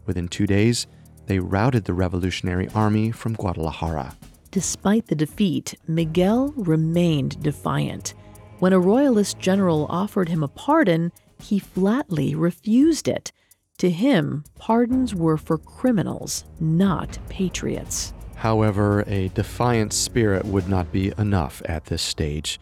Within 0.06 0.28
two 0.28 0.46
days, 0.46 0.86
they 1.28 1.40
routed 1.40 1.86
the 1.86 1.94
revolutionary 1.94 2.68
army 2.76 3.12
from 3.12 3.36
Guadalajara. 3.36 4.18
Despite 4.52 5.08
the 5.08 5.16
defeat, 5.16 5.76
Miguel 5.88 6.54
remained 6.58 7.42
defiant. 7.42 8.16
When 8.60 8.74
a 8.74 8.80
royalist 8.80 9.40
general 9.40 9.86
offered 9.90 10.28
him 10.28 10.44
a 10.44 10.48
pardon, 10.50 11.12
he 11.40 11.60
flatly 11.60 12.36
refused 12.36 13.08
it. 13.08 13.32
To 13.80 13.90
him, 13.90 14.44
pardons 14.56 15.14
were 15.14 15.38
for 15.38 15.58
criminals, 15.58 16.44
not 16.60 17.18
patriots. 17.30 18.14
However, 18.36 19.04
a 19.08 19.30
defiant 19.30 19.94
spirit 19.94 20.46
would 20.46 20.68
not 20.68 20.92
be 20.92 21.14
enough 21.18 21.62
at 21.66 21.86
this 21.86 22.02
stage. 22.02 22.60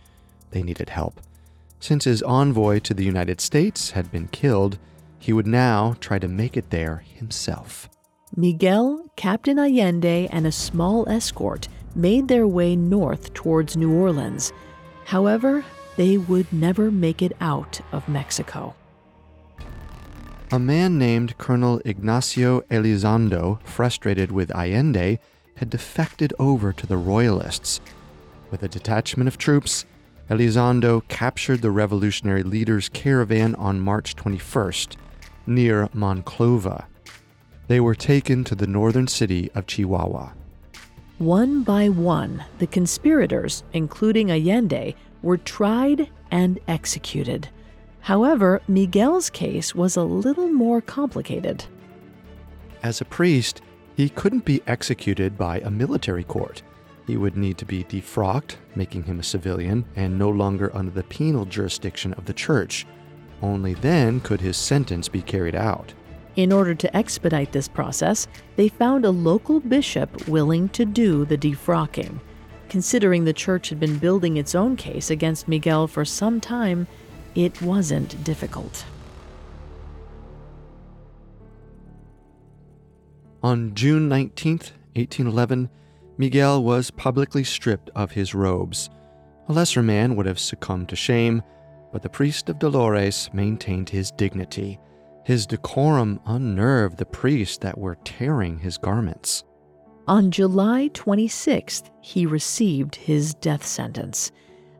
They 0.51 0.63
needed 0.63 0.89
help. 0.89 1.19
Since 1.80 2.05
his 2.05 2.23
envoy 2.23 2.80
to 2.80 2.93
the 2.93 3.03
United 3.03 3.41
States 3.41 3.91
had 3.91 4.11
been 4.11 4.28
killed, 4.30 4.78
he 5.19 5.34
would 5.34 5.47
now 5.47 5.95
try 5.99 6.19
to 6.19 6.28
make 6.28 6.55
it 6.55 6.69
there 6.69 7.03
himself. 7.15 7.89
Miguel, 8.36 9.05
Captain 9.15 9.57
Allende, 9.59 10.28
and 10.32 10.45
a 10.45 10.51
small 10.51 11.07
escort 11.09 11.67
made 11.95 12.28
their 12.28 12.47
way 12.47 12.76
north 12.76 13.34
towards 13.34 13.78
New 13.78 13.93
Orleans. 13.93 14.51
However, 15.05 15.63
they 15.97 16.17
would 16.17 16.51
never 16.51 16.91
make 16.91 17.21
it 17.21 17.33
out 17.39 17.81
of 17.91 18.07
Mexico. 18.09 18.75
A 20.51 20.59
man 20.59 20.97
named 20.97 21.37
Colonel 21.37 21.81
Ignacio 21.85 22.61
Elizondo, 22.69 23.59
frustrated 23.63 24.31
with 24.31 24.51
Allende, 24.51 25.19
had 25.57 25.69
defected 25.69 26.33
over 26.37 26.71
to 26.73 26.85
the 26.85 26.97
Royalists. 26.97 27.81
With 28.51 28.61
a 28.61 28.67
detachment 28.67 29.27
of 29.27 29.37
troops, 29.37 29.85
Elizondo 30.29 31.07
captured 31.07 31.61
the 31.61 31.71
revolutionary 31.71 32.43
leader's 32.43 32.89
caravan 32.89 33.55
on 33.55 33.79
March 33.79 34.15
21st, 34.15 34.97
near 35.47 35.87
Monclova. 35.87 36.85
They 37.67 37.79
were 37.79 37.95
taken 37.95 38.43
to 38.45 38.55
the 38.55 38.67
northern 38.67 39.07
city 39.07 39.49
of 39.55 39.67
Chihuahua. 39.67 40.31
One 41.17 41.63
by 41.63 41.89
one, 41.89 42.43
the 42.59 42.67
conspirators, 42.67 43.63
including 43.73 44.29
Allende, 44.31 44.95
were 45.26 45.38
tried 45.38 46.07
and 46.30 46.59
executed. 46.67 47.49
However, 48.01 48.61
Miguel's 48.67 49.32
case 49.32 49.73
was 49.73 49.97
a 49.97 50.03
little 50.03 50.47
more 50.47 50.80
complicated. 50.80 51.65
As 52.84 53.01
a 53.01 53.05
priest, 53.05 53.61
he 53.95 54.09
couldn't 54.09 54.45
be 54.45 54.61
executed 54.67 55.38
by 55.38 55.59
a 55.59 55.71
military 55.71 56.23
court. 56.23 56.61
He 57.07 57.17
would 57.17 57.36
need 57.36 57.57
to 57.57 57.65
be 57.65 57.84
defrocked, 57.84 58.57
making 58.76 59.03
him 59.03 59.19
a 59.19 59.23
civilian 59.23 59.86
and 59.95 60.19
no 60.19 60.30
longer 60.30 60.76
under 60.76 60.91
the 60.91 61.03
penal 61.03 61.45
jurisdiction 61.45 62.13
of 62.13 62.26
the 62.26 62.34
church. 62.34 62.86
Only 63.41 63.73
then 63.73 64.19
could 64.19 64.41
his 64.41 64.57
sentence 64.57 65.09
be 65.09 65.23
carried 65.23 65.55
out. 65.55 65.93
In 66.36 66.51
order 66.51 66.76
to 66.76 66.95
expedite 66.95 67.51
this 67.51 67.67
process, 67.67 68.28
they 68.55 68.67
found 68.67 69.05
a 69.05 69.09
local 69.09 69.59
bishop 69.59 70.28
willing 70.28 70.69
to 70.69 70.86
do 70.86 71.26
the 71.26 71.38
defrocking. 71.38 72.19
Considering 72.70 73.26
the 73.26 73.34
church 73.34 73.70
had 73.70 73.80
been 73.80 73.97
building 73.97 74.38
its 74.38 74.55
own 74.55 74.76
case 74.76 75.09
against 75.09 75.47
Miguel 75.47 75.88
for 75.88 76.03
some 76.03 76.41
time, 76.41 76.88
it 77.36 77.61
wasn't 77.61 78.24
difficult. 78.24 78.86
On 83.43 83.76
June 83.76 84.09
19, 84.09 84.53
1811, 84.95 85.70
Miguel 86.18 86.63
was 86.63 86.89
publicly 86.91 87.43
stripped 87.43 87.91
of 87.93 88.11
his 88.11 88.34
robes. 88.34 88.89
A 89.47 89.53
lesser 89.53 89.84
man 89.84 90.16
would 90.16 90.26
have 90.26 90.39
succumbed 90.39 90.89
to 90.89 90.95
shame, 90.95 91.43
but 91.91 92.01
the 92.01 92.09
priest 92.09 92.49
of 92.49 92.57
Dolores 92.57 93.30
maintained 93.34 93.89
his 93.89 94.11
dignity. 94.11 94.80
His 95.26 95.45
decorum 95.45 96.20
unnerved 96.26 96.97
the 96.97 97.05
priests 97.05 97.57
that 97.59 97.78
were 97.78 97.97
tearing 98.03 98.59
his 98.59 98.78
garments. 98.78 99.43
On 100.08 100.30
July 100.30 100.91
26th, 100.93 101.89
he 101.99 102.28
received 102.28 102.95
his 102.95 103.34
death 103.34 103.66
sentence. 103.66 104.32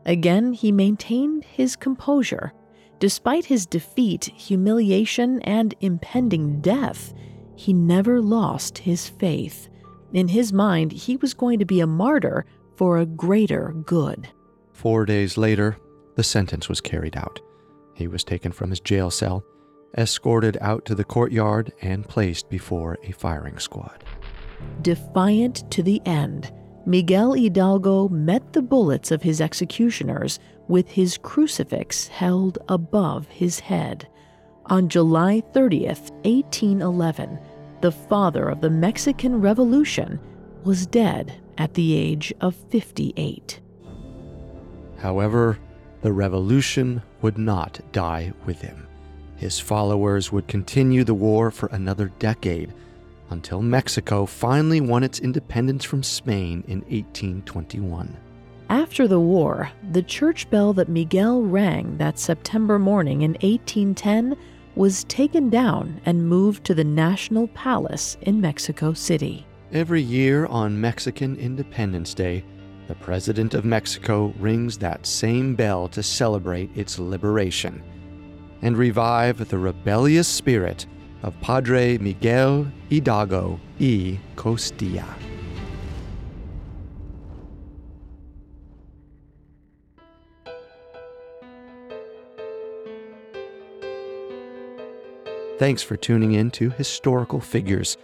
Again, 0.04 0.52
he 0.52 0.70
maintained 0.70 1.42
his 1.44 1.74
composure. 1.74 2.52
Despite 3.00 3.46
his 3.46 3.66
defeat, 3.66 4.26
humiliation, 4.36 5.42
and 5.42 5.74
impending 5.80 6.60
death, 6.60 7.12
he 7.56 7.72
never 7.72 8.20
lost 8.20 8.78
his 8.78 9.08
faith. 9.08 9.68
In 10.12 10.28
his 10.28 10.52
mind, 10.52 10.92
he 10.92 11.16
was 11.16 11.34
going 11.34 11.58
to 11.58 11.64
be 11.64 11.80
a 11.80 11.88
martyr 11.88 12.46
for 12.76 12.98
a 12.98 13.06
greater 13.06 13.74
good. 13.84 14.28
Four 14.72 15.06
days 15.06 15.36
later, 15.36 15.76
the 16.14 16.22
sentence 16.22 16.68
was 16.68 16.80
carried 16.80 17.16
out. 17.16 17.40
He 17.94 18.06
was 18.06 18.22
taken 18.22 18.52
from 18.52 18.70
his 18.70 18.78
jail 18.80 19.10
cell, 19.10 19.44
escorted 19.98 20.56
out 20.60 20.84
to 20.84 20.94
the 20.94 21.04
courtyard, 21.04 21.72
and 21.82 22.08
placed 22.08 22.48
before 22.48 22.96
a 23.02 23.10
firing 23.10 23.58
squad. 23.58 24.04
Defiant 24.82 25.70
to 25.70 25.82
the 25.82 26.00
end, 26.06 26.52
Miguel 26.86 27.32
Hidalgo 27.32 28.08
met 28.08 28.52
the 28.52 28.62
bullets 28.62 29.10
of 29.10 29.22
his 29.22 29.40
executioners 29.40 30.38
with 30.68 30.88
his 30.88 31.18
crucifix 31.18 32.06
held 32.08 32.58
above 32.68 33.26
his 33.28 33.58
head. 33.60 34.08
On 34.66 34.88
July 34.88 35.42
30th, 35.52 36.10
1811, 36.24 37.38
the 37.80 37.92
father 37.92 38.48
of 38.48 38.60
the 38.60 38.70
Mexican 38.70 39.40
Revolution 39.40 40.20
was 40.64 40.86
dead 40.86 41.40
at 41.58 41.74
the 41.74 41.94
age 41.94 42.32
of 42.40 42.54
58. 42.70 43.60
However, 44.98 45.58
the 46.02 46.12
revolution 46.12 47.02
would 47.22 47.38
not 47.38 47.80
die 47.92 48.32
with 48.44 48.60
him. 48.60 48.86
His 49.36 49.58
followers 49.58 50.32
would 50.32 50.46
continue 50.48 51.04
the 51.04 51.14
war 51.14 51.50
for 51.50 51.68
another 51.72 52.10
decade 52.18 52.72
until 53.30 53.62
Mexico 53.62 54.26
finally 54.26 54.80
won 54.80 55.02
its 55.02 55.20
independence 55.20 55.84
from 55.84 56.02
Spain 56.02 56.64
in 56.68 56.80
1821. 56.82 58.16
After 58.68 59.06
the 59.06 59.20
war, 59.20 59.70
the 59.92 60.02
church 60.02 60.50
bell 60.50 60.72
that 60.72 60.88
Miguel 60.88 61.42
rang 61.42 61.96
that 61.98 62.18
September 62.18 62.78
morning 62.78 63.22
in 63.22 63.32
1810 63.32 64.36
was 64.74 65.04
taken 65.04 65.48
down 65.48 66.00
and 66.04 66.28
moved 66.28 66.64
to 66.64 66.74
the 66.74 66.84
National 66.84 67.48
Palace 67.48 68.16
in 68.22 68.40
Mexico 68.40 68.92
City. 68.92 69.46
Every 69.72 70.02
year 70.02 70.46
on 70.46 70.80
Mexican 70.80 71.36
Independence 71.36 72.12
Day, 72.12 72.44
the 72.86 72.94
President 72.96 73.54
of 73.54 73.64
Mexico 73.64 74.32
rings 74.38 74.78
that 74.78 75.06
same 75.06 75.54
bell 75.54 75.88
to 75.88 76.02
celebrate 76.02 76.70
its 76.76 76.98
liberation 76.98 77.82
and 78.62 78.76
revive 78.76 79.48
the 79.48 79.58
rebellious 79.58 80.28
spirit 80.28 80.86
of 81.22 81.38
Padre 81.40 81.98
Miguel 81.98 82.66
Hidalgo 82.90 83.58
y 83.78 84.18
Costilla. 84.36 85.04
Thanks 95.58 95.82
for 95.82 95.96
tuning 95.96 96.32
in 96.32 96.50
to 96.52 96.68
Historical 96.68 97.40
Figures. 97.40 97.96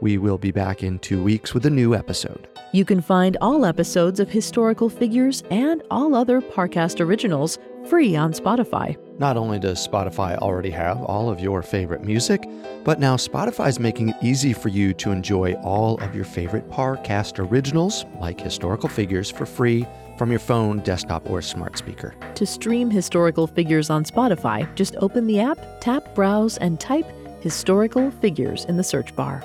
We 0.00 0.16
will 0.16 0.38
be 0.38 0.52
back 0.52 0.84
in 0.84 1.00
two 1.00 1.20
weeks 1.22 1.52
with 1.52 1.66
a 1.66 1.70
new 1.70 1.92
episode. 1.92 2.46
You 2.72 2.84
can 2.84 3.00
find 3.00 3.36
all 3.40 3.66
episodes 3.66 4.20
of 4.20 4.30
Historical 4.30 4.88
Figures 4.88 5.42
and 5.50 5.82
all 5.90 6.14
other 6.14 6.40
Parcast 6.40 7.00
originals 7.00 7.58
free 7.88 8.14
on 8.14 8.32
Spotify. 8.32 8.96
Not 9.20 9.36
only 9.36 9.58
does 9.58 9.86
Spotify 9.86 10.38
already 10.38 10.70
have 10.70 11.02
all 11.02 11.28
of 11.28 11.40
your 11.40 11.60
favorite 11.60 12.02
music, 12.02 12.48
but 12.84 12.98
now 12.98 13.16
Spotify 13.16 13.68
is 13.68 13.78
making 13.78 14.08
it 14.08 14.16
easy 14.22 14.54
for 14.54 14.70
you 14.70 14.94
to 14.94 15.12
enjoy 15.12 15.52
all 15.56 16.00
of 16.00 16.14
your 16.14 16.24
favorite 16.24 16.70
Parcast 16.70 17.38
originals, 17.38 18.06
like 18.18 18.40
Historical 18.40 18.88
Figures, 18.88 19.30
for 19.30 19.44
free 19.44 19.86
from 20.16 20.30
your 20.30 20.38
phone, 20.38 20.78
desktop, 20.78 21.28
or 21.28 21.42
smart 21.42 21.76
speaker. 21.76 22.14
To 22.34 22.46
stream 22.46 22.90
Historical 22.90 23.46
Figures 23.46 23.90
on 23.90 24.04
Spotify, 24.04 24.74
just 24.74 24.96
open 24.96 25.26
the 25.26 25.38
app, 25.38 25.58
tap 25.82 26.14
Browse, 26.14 26.56
and 26.56 26.80
type 26.80 27.04
Historical 27.42 28.10
Figures 28.10 28.64
in 28.64 28.78
the 28.78 28.84
search 28.84 29.14
bar. 29.14 29.44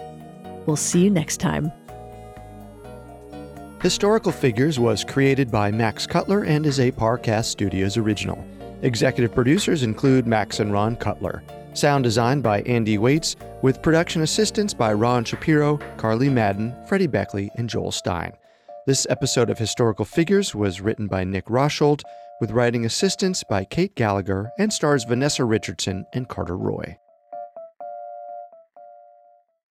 We'll 0.65 0.78
see 0.78 1.03
you 1.03 1.09
next 1.09 1.41
time. 1.41 1.69
Historical 3.82 4.32
Figures 4.32 4.80
was 4.80 5.03
created 5.03 5.51
by 5.51 5.69
Max 5.69 6.07
Cutler 6.07 6.45
and 6.45 6.65
is 6.65 6.80
a 6.80 6.93
Parcast 6.93 7.47
Studios 7.47 7.97
original. 7.97 8.41
Executive 8.86 9.34
producers 9.34 9.82
include 9.82 10.28
Max 10.28 10.60
and 10.60 10.72
Ron 10.72 10.96
Cutler. 10.96 11.42
Sound 11.74 12.04
design 12.04 12.42
by 12.42 12.62
Andy 12.62 13.00
Waits, 13.00 13.36
with 13.64 13.82
production 13.82 14.22
assistance 14.22 14.76
by 14.76 14.94
Ron 14.94 15.26
Shapiro, 15.26 15.80
Carly 15.98 16.30
Madden, 16.30 16.76
Freddie 16.88 17.08
Beckley, 17.08 17.50
and 17.56 17.68
Joel 17.68 17.92
Stein. 17.92 18.34
This 18.86 19.08
episode 19.10 19.50
of 19.50 19.58
Historical 19.58 20.06
Figures 20.06 20.54
was 20.54 20.82
written 20.82 21.08
by 21.08 21.24
Nick 21.24 21.46
Rosholt, 21.48 22.04
with 22.40 22.52
writing 22.52 22.86
assistance 22.86 23.44
by 23.44 23.66
Kate 23.66 23.96
Gallagher, 23.96 24.52
and 24.60 24.72
stars 24.72 25.04
Vanessa 25.04 25.46
Richardson 25.46 26.06
and 26.14 26.30
Carter 26.30 26.56
Roy. 26.56 26.96